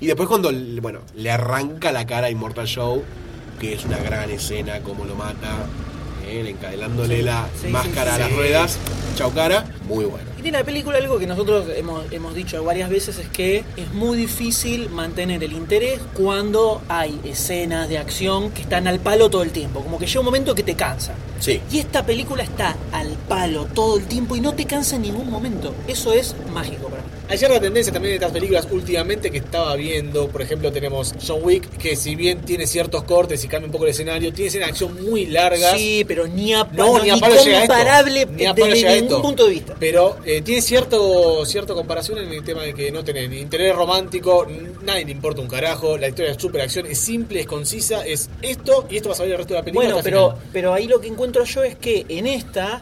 Y 0.00 0.06
después 0.06 0.26
cuando, 0.28 0.50
bueno, 0.80 1.00
le 1.14 1.30
arranca 1.30 1.92
la 1.92 2.06
cara 2.06 2.28
a 2.28 2.30
Immortal 2.30 2.66
Show, 2.66 3.02
que 3.58 3.74
es 3.74 3.84
una 3.84 3.98
gran 3.98 4.30
escena, 4.30 4.80
como 4.80 5.04
lo 5.04 5.14
mata, 5.14 5.66
eh, 6.26 6.44
encadenándole 6.48 7.22
la 7.22 7.48
sí, 7.60 7.68
máscara 7.68 8.16
sí, 8.16 8.22
a 8.22 8.28
las 8.28 8.36
ruedas. 8.36 8.78
Chau 9.16 9.32
cara, 9.32 9.64
muy 9.86 10.04
bueno. 10.04 10.28
Y 10.38 10.42
tiene 10.42 10.58
la 10.58 10.64
película 10.64 10.98
algo 10.98 11.18
que 11.18 11.26
nosotros 11.26 11.66
hemos, 11.76 12.10
hemos 12.12 12.34
dicho 12.34 12.62
varias 12.64 12.90
veces 12.90 13.18
es 13.18 13.28
que 13.28 13.64
es 13.76 13.92
muy 13.92 14.18
difícil 14.18 14.90
mantener 14.90 15.44
el 15.44 15.52
interés 15.52 16.00
cuando 16.14 16.82
hay 16.88 17.20
escenas 17.24 17.88
de 17.88 17.98
acción 17.98 18.50
que 18.50 18.62
están 18.62 18.88
al 18.88 18.98
palo 18.98 19.30
todo 19.30 19.42
el 19.42 19.50
tiempo, 19.52 19.82
como 19.82 19.98
que 19.98 20.06
llega 20.06 20.20
un 20.20 20.26
momento 20.26 20.54
que 20.54 20.64
te 20.64 20.74
cansa. 20.74 21.14
Sí. 21.38 21.60
Y 21.70 21.78
esta 21.78 22.04
película 22.04 22.42
está 22.42 22.76
al 22.92 23.10
palo 23.28 23.66
todo 23.66 23.98
el 23.98 24.06
tiempo 24.06 24.34
y 24.34 24.40
no 24.40 24.54
te 24.54 24.64
cansa 24.64 24.96
en 24.96 25.02
ningún 25.02 25.30
momento. 25.30 25.74
Eso 25.86 26.12
es 26.12 26.34
mágico 26.52 26.88
para 26.88 27.03
Hay 27.34 27.38
cierta 27.38 27.58
tendencia 27.58 27.92
también 27.92 28.12
de 28.12 28.14
estas 28.14 28.30
películas 28.30 28.68
últimamente 28.70 29.28
que 29.28 29.38
estaba 29.38 29.74
viendo. 29.74 30.28
Por 30.28 30.40
ejemplo, 30.40 30.70
tenemos 30.70 31.12
John 31.26 31.40
Wick, 31.42 31.68
que 31.78 31.96
si 31.96 32.14
bien 32.14 32.42
tiene 32.42 32.64
ciertos 32.64 33.02
cortes 33.02 33.44
y 33.44 33.48
cambia 33.48 33.66
un 33.66 33.72
poco 33.72 33.86
el 33.86 33.90
escenario, 33.90 34.32
tiene 34.32 34.50
escenas 34.50 34.68
de 34.68 34.70
acción 34.70 35.04
muy 35.04 35.26
largas. 35.26 35.76
Sí, 35.76 36.04
pero 36.06 36.28
ni 36.28 36.54
a, 36.54 36.62
No, 36.62 37.02
ni 37.02 37.10
a 37.10 37.16
palo 37.16 37.34
llega 37.42 37.58
comparable 37.58 38.26
desde 38.26 38.74
llega 38.76 38.94
ningún 39.00 39.20
punto 39.20 39.46
de 39.46 39.50
vista. 39.50 39.74
Pero 39.80 40.18
eh, 40.24 40.42
tiene 40.42 40.62
cierto 40.62 41.44
cierta 41.44 41.74
comparación 41.74 42.18
en 42.18 42.28
el 42.28 42.44
tema 42.44 42.62
de 42.62 42.72
que 42.72 42.92
no 42.92 43.02
tiene 43.02 43.26
ni 43.26 43.40
interés 43.40 43.74
romántico, 43.74 44.46
nadie 44.84 45.04
le 45.04 45.10
importa 45.10 45.40
un 45.40 45.48
carajo, 45.48 45.98
la 45.98 46.06
historia 46.06 46.30
es 46.30 46.40
super 46.40 46.60
acción, 46.60 46.86
es 46.86 46.98
simple, 47.00 47.40
es 47.40 47.46
concisa, 47.48 48.06
es 48.06 48.30
esto 48.42 48.86
y 48.88 48.98
esto 48.98 49.08
va 49.08 49.16
a 49.16 49.18
salir 49.18 49.32
el 49.32 49.38
resto 49.38 49.54
de 49.54 49.58
la 49.58 49.64
película. 49.64 49.88
Bueno, 49.88 50.04
pero, 50.04 50.30
final. 50.30 50.50
pero 50.52 50.72
ahí 50.72 50.86
lo 50.86 51.00
que 51.00 51.08
encuentro 51.08 51.42
yo 51.42 51.64
es 51.64 51.74
que 51.74 52.06
en 52.08 52.28
esta 52.28 52.80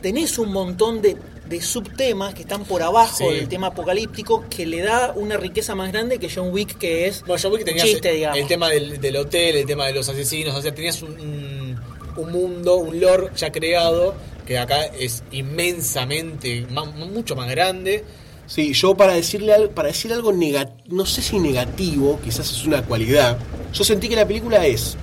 tenés 0.00 0.40
un 0.40 0.52
montón 0.52 1.00
de, 1.00 1.16
de 1.52 1.60
subtemas 1.62 2.34
que 2.34 2.42
están 2.42 2.64
por 2.64 2.82
abajo 2.82 3.28
Sí. 3.30 3.34
del 3.36 3.48
tema 3.48 3.68
apocalíptico 3.68 4.44
que 4.50 4.66
le 4.66 4.80
da 4.82 5.12
una 5.14 5.36
riqueza 5.36 5.74
más 5.76 5.92
grande 5.92 6.18
que 6.18 6.28
John 6.28 6.48
Wick, 6.52 6.76
que 6.78 7.06
es 7.06 7.20
Bueno, 7.20 7.40
John 7.40 7.52
Wick 7.52 7.60
un 7.62 7.66
tenías 7.66 7.86
chiste, 7.86 8.08
el, 8.10 8.16
digamos. 8.16 8.38
el 8.38 8.46
tema 8.48 8.68
del, 8.70 9.00
del 9.00 9.16
hotel, 9.16 9.56
el 9.56 9.66
tema 9.66 9.86
de 9.86 9.92
los 9.92 10.08
asesinos, 10.08 10.54
o 10.56 10.60
sea, 10.62 10.74
tenías 10.74 11.00
un, 11.02 11.12
un- 11.20 11.80
un 12.16 12.30
mundo, 12.32 12.76
un 12.76 13.00
lore 13.00 13.28
ya 13.36 13.50
creado 13.52 14.14
que 14.46 14.58
acá 14.58 14.84
es 14.84 15.22
inmensamente, 15.30 16.66
mucho 17.12 17.36
más 17.36 17.48
grande. 17.50 18.04
Sí, 18.46 18.72
yo 18.74 18.94
para 18.96 19.14
decirle 19.14 19.68
para 19.68 19.88
decir 19.88 20.12
algo 20.12 20.32
negativo, 20.32 20.76
no 20.88 21.06
sé 21.06 21.22
si 21.22 21.38
negativo, 21.38 22.18
quizás 22.22 22.50
es 22.50 22.64
una 22.64 22.82
cualidad. 22.82 23.38
Yo 23.72 23.84
sentí 23.84 24.08
que 24.08 24.16
la 24.16 24.26
película 24.26 24.66
es 24.66 24.96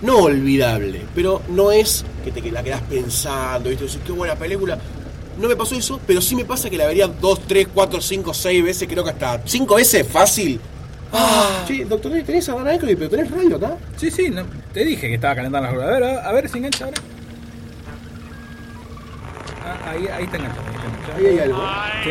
no 0.00 0.18
olvidable, 0.18 1.02
pero 1.14 1.42
no 1.48 1.72
es 1.72 2.04
que 2.24 2.30
te 2.30 2.40
que 2.40 2.52
la 2.52 2.62
quedas 2.62 2.82
pensando, 2.88 3.68
¿viste? 3.68 3.86
Qué 4.06 4.12
buena 4.12 4.36
película. 4.36 4.78
No 5.38 5.48
me 5.48 5.56
pasó 5.56 5.76
eso, 5.76 6.00
pero 6.06 6.20
sí 6.20 6.34
me 6.34 6.44
pasa 6.44 6.68
que 6.68 6.76
la 6.76 6.86
vería 6.86 7.06
dos, 7.06 7.40
tres, 7.46 7.68
cuatro, 7.72 8.00
cinco, 8.00 8.34
seis 8.34 8.62
veces, 8.62 8.88
creo 8.88 9.04
que 9.04 9.10
hasta 9.10 9.40
cinco 9.44 9.76
veces 9.76 10.06
fácil. 10.06 10.60
Ah, 11.12 11.64
sí, 11.66 11.84
doctor, 11.84 12.12
tenés 12.24 12.48
a 12.48 12.54
Dan 12.54 12.66
Aykroyd, 12.66 12.98
pero 12.98 13.10
tenés 13.10 13.30
radio 13.30 13.56
acá. 13.56 13.76
Sí, 13.96 14.10
sí, 14.10 14.30
no, 14.30 14.44
te 14.72 14.84
dije 14.84 15.08
que 15.08 15.14
estaba 15.14 15.36
calentando 15.36 15.68
las 15.68 15.74
ruedas. 15.74 15.96
A 15.96 16.00
ver, 16.00 16.26
a, 16.26 16.32
ver 16.32 16.48
si 16.48 16.58
engancha 16.58 16.84
ahora. 16.84 17.00
Ah, 19.64 19.90
ahí, 19.90 20.06
ahí 20.08 20.24
está 20.24 20.36
enganchado. 20.36 20.66
Ahí 21.16 21.26
hay 21.26 21.38
algo. 21.38 21.62
Sí. 22.04 22.10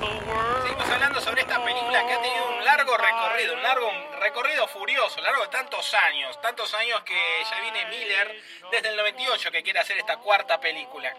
Seguimos 0.00 0.88
hablando 0.88 1.20
sobre 1.20 1.42
esta 1.42 1.62
película 1.62 2.06
que 2.06 2.12
ha 2.14 2.22
tenido 2.22 2.48
un 2.48 2.64
largo 2.64 2.96
recorrido, 2.96 3.54
un 3.54 3.62
largo 3.62 3.92
recorrido 4.18 4.66
furioso, 4.66 5.20
largo 5.20 5.42
de 5.42 5.48
tantos 5.48 5.92
años, 5.92 6.40
tantos 6.40 6.72
años 6.72 7.02
que 7.02 7.20
ya 7.50 7.60
viene 7.60 7.84
Miller 7.84 8.42
desde 8.70 8.88
el 8.88 8.96
98 8.96 9.50
que 9.50 9.62
quiere 9.62 9.78
hacer 9.78 9.98
esta 9.98 10.16
cuarta 10.16 10.58
película. 10.58 11.14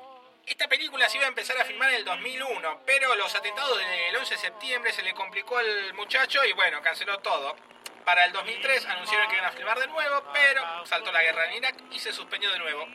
Esta 0.47 0.67
película 0.67 1.07
se 1.09 1.17
iba 1.17 1.27
a 1.27 1.29
empezar 1.29 1.59
a 1.59 1.65
filmar 1.65 1.89
en 1.89 1.97
el 1.97 2.05
2001, 2.05 2.81
pero 2.83 3.13
los 3.15 3.35
atentados 3.35 3.77
del 3.77 4.15
11 4.15 4.33
de 4.33 4.41
septiembre 4.41 4.91
se 4.91 5.03
le 5.03 5.13
complicó 5.13 5.59
al 5.59 5.93
muchacho 5.93 6.43
y 6.43 6.53
bueno, 6.53 6.81
canceló 6.81 7.19
todo. 7.19 7.55
Para 8.03 8.25
el 8.25 8.31
2003 8.31 8.83
anunciaron 8.87 9.29
que 9.29 9.35
iban 9.35 9.47
a 9.47 9.51
filmar 9.51 9.77
de 9.77 9.85
nuevo, 9.85 10.23
pero 10.33 10.87
saltó 10.87 11.11
la 11.11 11.21
guerra 11.21 11.45
en 11.51 11.57
Irak 11.57 11.75
y 11.91 11.99
se 11.99 12.11
suspendió 12.11 12.51
de 12.51 12.57
nuevo. 12.57 12.87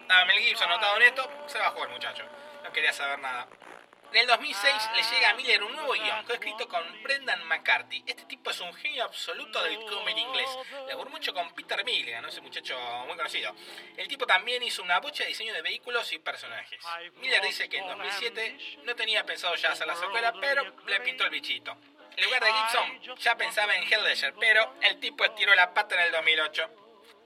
Estaba 0.00 0.26
Mel 0.26 0.38
Gibson 0.38 0.68
notado 0.68 0.96
en 0.96 1.02
esto, 1.02 1.28
se 1.48 1.58
bajó 1.58 1.82
el 1.82 1.90
muchacho. 1.90 2.24
No 2.62 2.72
quería 2.72 2.92
saber 2.92 3.18
nada. 3.18 3.48
En 4.14 4.20
el 4.20 4.26
2006 4.28 4.90
le 4.94 5.02
llega 5.02 5.30
a 5.30 5.34
Miller 5.34 5.64
un 5.64 5.72
nuevo 5.72 5.92
guion, 5.92 6.24
escrito 6.30 6.68
con 6.68 7.02
Brendan 7.02 7.42
McCarthy. 7.48 8.04
Este 8.06 8.22
tipo 8.26 8.50
es 8.50 8.60
un 8.60 8.72
genio 8.74 9.02
absoluto 9.02 9.60
del 9.64 9.74
cómic 9.86 10.16
inglés. 10.16 10.48
Laburó 10.86 11.10
mucho 11.10 11.34
con 11.34 11.52
Peter 11.52 11.84
Milligan, 11.84 12.22
¿no? 12.22 12.28
ese 12.28 12.40
muchacho 12.40 12.78
muy 13.08 13.16
conocido. 13.16 13.52
El 13.96 14.06
tipo 14.06 14.24
también 14.24 14.62
hizo 14.62 14.84
una 14.84 15.00
bocha 15.00 15.24
de 15.24 15.30
diseño 15.30 15.52
de 15.52 15.62
vehículos 15.62 16.12
y 16.12 16.20
personajes. 16.20 16.78
Miller 17.16 17.42
dice 17.42 17.68
que 17.68 17.78
en 17.78 17.88
2007 17.88 18.58
no 18.84 18.94
tenía 18.94 19.26
pensado 19.26 19.56
ya 19.56 19.72
hacer 19.72 19.88
la 19.88 19.96
secuela, 19.96 20.32
pero 20.40 20.62
le 20.86 21.00
pintó 21.00 21.24
el 21.24 21.30
bichito. 21.30 21.76
En 22.16 22.24
lugar 22.24 22.44
de 22.44 22.52
Gibson, 22.52 23.16
ya 23.16 23.36
pensaba 23.36 23.74
en 23.74 23.90
Ledger, 23.90 24.32
pero 24.38 24.74
el 24.80 25.00
tipo 25.00 25.24
estiró 25.24 25.52
la 25.56 25.74
pata 25.74 25.96
en 25.96 26.02
el 26.02 26.12
2008. 26.12 26.70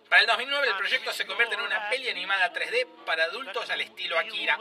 Para 0.09 0.23
el 0.23 0.27
2009 0.27 0.69
el 0.69 0.77
proyecto 0.77 1.13
se 1.13 1.27
convierte 1.27 1.55
en 1.55 1.61
una 1.61 1.91
peli 1.91 2.09
animada 2.09 2.51
3D 2.51 3.05
para 3.05 3.25
adultos 3.25 3.69
al 3.69 3.83
estilo 3.83 4.19
Akira. 4.19 4.59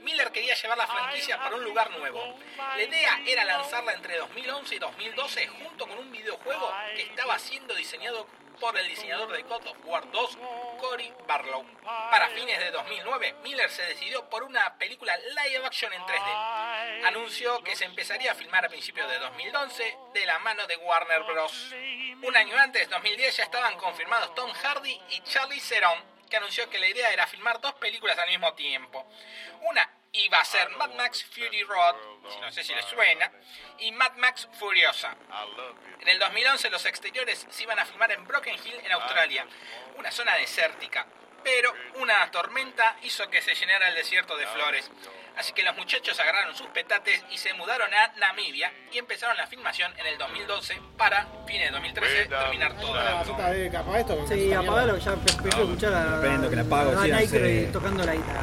Miller 0.00 0.30
quería 0.32 0.54
llevar 0.54 0.78
la 0.78 0.86
franquicia 0.86 1.38
para 1.38 1.56
un 1.56 1.64
lugar 1.64 1.90
nuevo. 1.98 2.38
La 2.56 2.82
idea 2.82 3.20
era 3.26 3.44
lanzarla 3.44 3.92
entre 3.92 4.16
2011 4.18 4.74
y 4.74 4.78
2012 4.78 5.46
junto 5.48 5.86
con 5.86 5.98
un 5.98 6.10
videojuego 6.10 6.72
que 6.94 7.02
estaba 7.02 7.38
siendo 7.38 7.74
diseñado 7.74 8.26
por 8.60 8.76
el 8.76 8.88
diseñador 8.88 9.30
de 9.32 9.42
God 9.42 9.66
of 9.66 9.76
War 9.84 10.10
2, 10.10 10.38
Cory 10.80 11.12
Barlow. 11.26 11.64
Para 11.84 12.28
fines 12.30 12.58
de 12.58 12.70
2009, 12.70 13.36
Miller 13.42 13.70
se 13.70 13.82
decidió 13.82 14.28
por 14.28 14.42
una 14.42 14.76
película 14.78 15.16
live 15.16 15.64
action 15.64 15.92
en 15.92 16.02
3D. 16.02 17.06
Anunció 17.06 17.62
que 17.62 17.76
se 17.76 17.84
empezaría 17.84 18.32
a 18.32 18.34
filmar 18.34 18.64
a 18.64 18.68
principios 18.68 19.08
de 19.08 19.18
2011 19.18 19.98
de 20.12 20.26
la 20.26 20.38
mano 20.40 20.66
de 20.66 20.76
Warner 20.76 21.22
Bros. 21.22 21.72
Un 22.22 22.36
año 22.36 22.56
antes, 22.58 22.88
2010, 22.90 23.36
ya 23.36 23.44
estaban 23.44 23.76
confirmados 23.76 24.34
Tom 24.34 24.50
Hardy 24.52 25.00
y 25.10 25.20
Charlie 25.20 25.60
Theron, 25.60 26.02
que 26.28 26.36
anunció 26.36 26.68
que 26.68 26.78
la 26.78 26.88
idea 26.88 27.10
era 27.10 27.26
filmar 27.26 27.60
dos 27.60 27.74
películas 27.74 28.18
al 28.18 28.28
mismo 28.28 28.52
tiempo. 28.54 29.06
Una 29.62 29.88
iba 30.12 30.38
a 30.38 30.44
ser 30.44 30.70
Mad 30.70 30.94
Max 30.94 31.24
Fury 31.24 31.62
Road, 31.64 31.96
si 32.32 32.40
no 32.40 32.50
sé 32.50 32.64
si 32.64 32.74
les 32.74 32.84
suena, 32.86 33.30
y 33.78 33.92
Mad 33.92 34.14
Max 34.16 34.48
Furiosa. 34.58 35.16
En 36.00 36.08
el 36.08 36.18
2011 36.18 36.70
los 36.70 36.84
exteriores 36.86 37.46
se 37.50 37.62
iban 37.62 37.78
a 37.78 37.84
filmar 37.84 38.10
en 38.12 38.24
Broken 38.26 38.56
Hill, 38.56 38.80
en 38.84 38.92
Australia, 38.92 39.46
una 39.96 40.10
zona 40.10 40.34
desértica, 40.36 41.06
pero 41.42 41.72
una 41.94 42.30
tormenta 42.30 42.96
hizo 43.02 43.28
que 43.28 43.42
se 43.42 43.54
llenara 43.54 43.88
el 43.88 43.94
desierto 43.94 44.36
de 44.36 44.46
flores. 44.46 44.90
Así 45.38 45.52
que 45.52 45.62
los 45.62 45.76
muchachos 45.76 46.18
agarraron 46.18 46.52
sus 46.56 46.66
petates 46.66 47.22
y 47.32 47.38
se 47.38 47.54
mudaron 47.54 47.88
a 47.94 48.18
Namibia 48.18 48.72
y 48.92 48.98
empezaron 48.98 49.36
la 49.36 49.46
filmación 49.46 49.92
en 49.96 50.06
el 50.08 50.18
2012 50.18 50.74
para, 50.96 51.28
fines 51.46 51.68
de 51.68 51.70
2013, 51.70 52.26
terminar 52.26 52.76
toda 52.80 53.04
la... 53.04 53.22
¿tú 53.22 53.30
estás 53.30 53.52
de 53.52 53.70
capa 53.70 54.00
esto? 54.00 54.26
Sí, 54.26 54.52
apagalo, 54.52 54.94
que 54.96 55.00
ya 55.00 55.14
prefiero 55.14 55.62
escuchar 55.62 55.94
a, 55.94 56.48
que 56.50 56.56
la 56.56 56.62
apago, 56.62 56.98
a 56.98 57.04
sí, 57.04 57.12
Nike 57.12 57.66
sí. 57.66 57.72
tocando 57.72 58.04
la 58.04 58.14
guitarra. 58.16 58.42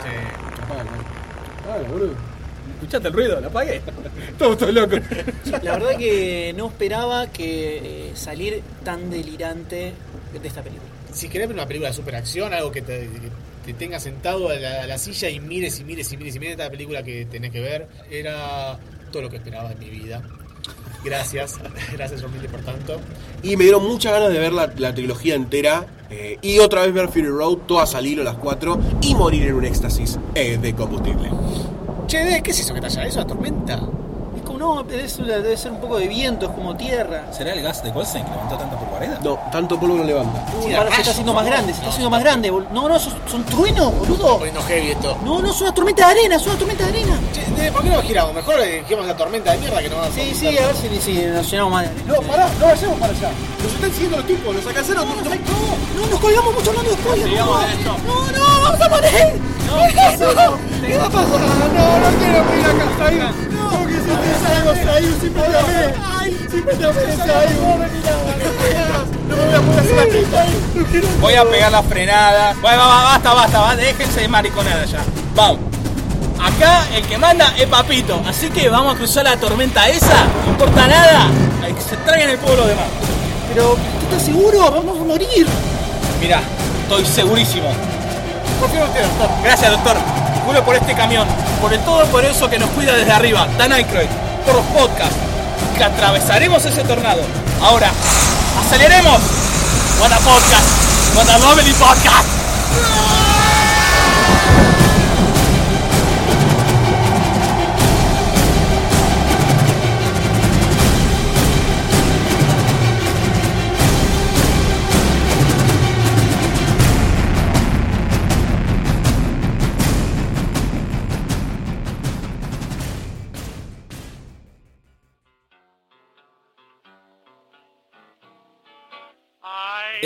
¿Escuchaste 2.75 3.07
el 3.09 3.13
ruido? 3.13 3.41
¿La 3.41 3.47
apagué? 3.47 3.81
Todo, 4.37 4.57
todo 4.57 4.71
loco. 4.71 4.95
La 5.63 5.77
verdad 5.77 5.97
que 5.97 6.53
no 6.55 6.67
esperaba 6.67 7.27
que 7.27 8.09
eh, 8.09 8.15
salir 8.15 8.63
tan 8.85 9.09
delirante 9.09 9.93
de 10.31 10.47
esta 10.47 10.61
película. 10.61 10.89
Si 11.11 11.27
querés 11.29 11.47
ver 11.47 11.55
una 11.55 11.67
película 11.67 11.89
de 11.89 11.95
superacción, 11.95 12.53
algo 12.53 12.71
que 12.71 12.81
te, 12.81 13.09
que 13.09 13.29
te 13.65 13.73
tenga 13.73 13.99
sentado 13.99 14.49
a 14.49 14.55
la, 14.55 14.83
a 14.83 14.87
la 14.87 14.97
silla 14.97 15.29
y 15.29 15.39
mires 15.39 15.79
y 15.79 15.83
mires 15.83 16.11
y 16.11 16.17
mires 16.17 16.35
y 16.35 16.39
mires 16.39 16.51
esta 16.53 16.69
película 16.69 17.03
que 17.03 17.25
tenés 17.25 17.51
que 17.51 17.59
ver, 17.61 17.87
era 18.11 18.77
todo 19.11 19.23
lo 19.23 19.29
que 19.29 19.37
esperaba 19.37 19.71
en 19.71 19.79
mi 19.79 19.89
vida. 19.89 20.21
Gracias, 21.03 21.59
gracias 21.93 22.21
Romilde 22.21 22.49
por 22.49 22.61
tanto. 22.61 22.99
Y 23.43 23.55
me 23.57 23.63
dieron 23.65 23.85
muchas 23.85 24.11
ganas 24.11 24.31
de 24.31 24.39
ver 24.39 24.53
la, 24.53 24.71
la 24.77 24.93
trilogía 24.93 25.35
entera. 25.35 25.85
eh, 26.09 26.37
y 26.41 26.59
otra 26.59 26.81
vez 26.81 26.93
ver 26.93 27.09
Fury 27.09 27.27
Road, 27.27 27.57
todas 27.67 27.93
al 27.95 28.07
hilo, 28.07 28.23
las 28.23 28.35
cuatro. 28.37 28.79
Y 29.01 29.13
morir 29.15 29.43
en 29.47 29.53
un 29.55 29.65
éxtasis 29.65 30.17
eh, 30.33 30.57
de 30.57 30.73
combustible. 30.73 31.29
Che, 32.07 32.23
de, 32.23 32.41
¿qué 32.41 32.51
es 32.51 32.59
eso 32.59 32.73
que 32.73 32.79
está 32.85 33.01
allá? 33.01 33.07
¿Es 33.07 33.27
tormenta? 33.27 33.81
No, 34.65 34.83
es 34.89 35.17
debe 35.17 35.55
ser 35.55 35.73
un 35.73 35.77
poco 35.77 35.97
de 35.99 36.07
viento, 36.07 36.47
es 36.47 36.51
como 36.53 36.75
tierra. 36.75 37.25
¿Será 37.31 37.53
el 37.53 37.61
gas 37.61 37.83
de 37.83 37.93
Colsen 37.93 38.23
que 38.25 38.31
levantó 38.31 38.57
tanta 38.57 38.75
polvareda? 38.79 39.19
No, 39.23 39.37
tanto 39.51 39.79
polvo 39.79 39.93
no 39.97 40.03
levanta. 40.03 40.43
Tira 40.59 40.79
ahora 40.79 40.89
se 40.89 41.01
está 41.01 41.11
haciendo 41.11 41.33
más 41.35 41.45
grande, 41.45 41.71
se 41.71 41.77
está 41.77 41.89
haciendo 41.89 42.09
más 42.09 42.23
grande. 42.23 42.49
bol- 42.49 42.67
No, 42.71 42.89
no, 42.89 42.97
son, 42.97 43.13
son 43.29 43.43
truenos, 43.45 43.93
boludo. 43.99 44.39
heavy 44.67 44.89
esto. 44.89 45.15
No, 45.23 45.39
no, 45.39 45.51
es 45.51 45.61
una 45.61 45.71
tormenta 45.71 46.07
de 46.07 46.11
arena, 46.19 46.35
es 46.37 46.47
una 46.47 46.55
tormenta 46.55 46.83
de 46.85 46.89
arena. 46.89 47.19
Che, 47.31 47.71
¿por 47.71 47.83
qué 47.83 47.89
no 47.89 48.01
giramos? 48.01 48.33
Mejor 48.33 48.59
eh, 48.61 48.83
giramos 48.87 49.05
la 49.07 49.15
tormenta 49.15 49.51
de 49.51 49.57
mierda 49.59 49.81
que 49.83 49.89
nos 49.89 49.99
va 49.99 50.05
a 50.07 50.11
Sí, 50.11 50.33
sí, 50.33 50.47
a 50.57 50.65
ver 50.65 50.75
si, 50.75 50.99
si 50.99 51.13
nos 51.27 51.51
llenamos 51.51 51.71
más 51.71 51.83
de 51.83 51.89
arena. 51.89 52.03
No, 52.15 52.21
pará, 52.23 52.49
no 52.59 52.65
vayamos 52.65 52.99
para 52.99 53.13
allá. 53.13 53.29
Nos 53.61 53.71
están 53.73 53.91
siguiendo 53.91 54.17
los 54.17 54.25
tipos, 54.25 54.55
nos 54.55 54.65
alcanzaron. 54.65 55.07
No, 55.07 55.15
no, 55.15 55.21
No, 56.01 56.07
nos 56.09 56.19
colgamos 56.19 56.55
mucho 56.55 56.69
hablando 56.71 56.89
de 56.89 56.97
spoilers. 56.97 57.35
No, 57.35 57.45
no, 57.45 58.31
no, 58.31 58.61
vamos 58.63 58.81
a 58.81 58.89
morir. 58.89 59.44
¿Qué 59.65 60.97
va 60.97 61.05
a 61.05 61.09
pasar? 61.09 61.39
no, 61.39 61.99
no 61.99 62.09
quiero 62.19 62.39
ir 62.55 62.65
a 62.65 62.73
casa 62.77 63.05
ahí. 63.07 63.19
No, 63.51 63.87
que 63.87 63.93
si 63.93 64.05
te 64.05 64.31
salgo 64.41 64.71
ahí, 64.93 65.17
si 65.21 65.29
me 65.29 65.41
llamé. 65.41 65.81
Si 66.49 66.57
me 66.61 66.73
llamé 66.73 67.01
ahí, 67.33 67.53
vos 67.61 67.75
No 69.27 69.35
me 69.35 69.45
voy 69.45 69.55
a 69.55 69.61
poder 69.61 69.79
hacer. 69.81 70.19
No 70.75 70.85
quiero. 70.85 71.07
Voy 71.19 71.33
a 71.33 71.45
pegar 71.45 71.71
la 71.71 71.83
frenada. 71.83 72.55
Bueno, 72.61 72.77
va, 72.77 72.87
va, 72.87 73.03
basta, 73.03 73.33
basta, 73.33 73.59
va, 73.59 73.75
déjense 73.75 74.21
de 74.21 74.27
mariconada 74.27 74.85
ya. 74.85 74.99
Vamos. 75.35 75.59
Acá 76.39 76.85
el 76.93 77.03
que 77.07 77.17
manda 77.17 77.53
es 77.57 77.65
Papito, 77.65 78.21
así 78.27 78.49
que 78.49 78.69
vamos 78.69 78.93
a 78.93 78.97
cruzar 78.97 79.23
la 79.23 79.37
tormenta 79.37 79.87
esa, 79.89 80.25
no 80.45 80.51
importa 80.51 80.85
nada, 80.85 81.27
Hay 81.63 81.73
que 81.73 81.81
se 81.81 81.95
traigan 81.97 82.29
el 82.29 82.37
pueblo 82.37 82.67
de 82.67 82.75
más. 82.75 82.85
Pero, 83.51 83.69
¿tú 83.71 84.05
estás 84.15 84.23
seguro? 84.23 84.69
Vamos 84.69 84.99
a 84.99 85.03
morir. 85.05 85.47
Mirá, 86.19 86.41
estoy 86.83 87.05
segurísimo. 87.05 87.69
Confío 88.59 88.81
doctor. 88.81 89.29
Gracias, 89.43 89.71
doctor. 89.71 89.97
Juro 90.45 90.63
por 90.63 90.75
este 90.75 90.93
camión, 90.93 91.27
por 91.61 91.73
el 91.73 91.79
todo 91.81 92.05
por 92.05 92.23
eso 92.23 92.49
que 92.49 92.59
nos 92.59 92.69
cuida 92.71 92.93
desde 92.93 93.11
arriba, 93.11 93.47
Dan 93.57 93.73
Aykroyd, 93.73 94.07
por 94.45 94.55
los 94.55 94.65
podcasts, 94.65 95.15
que 95.75 95.83
atravesaremos 95.83 96.63
ese 96.65 96.83
tornado. 96.83 97.21
Ahora, 97.61 97.91
aceleremos. 98.65 99.19
What 99.99 100.11
podcast. 101.79 103.24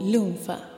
Lunfa. 0.00 0.69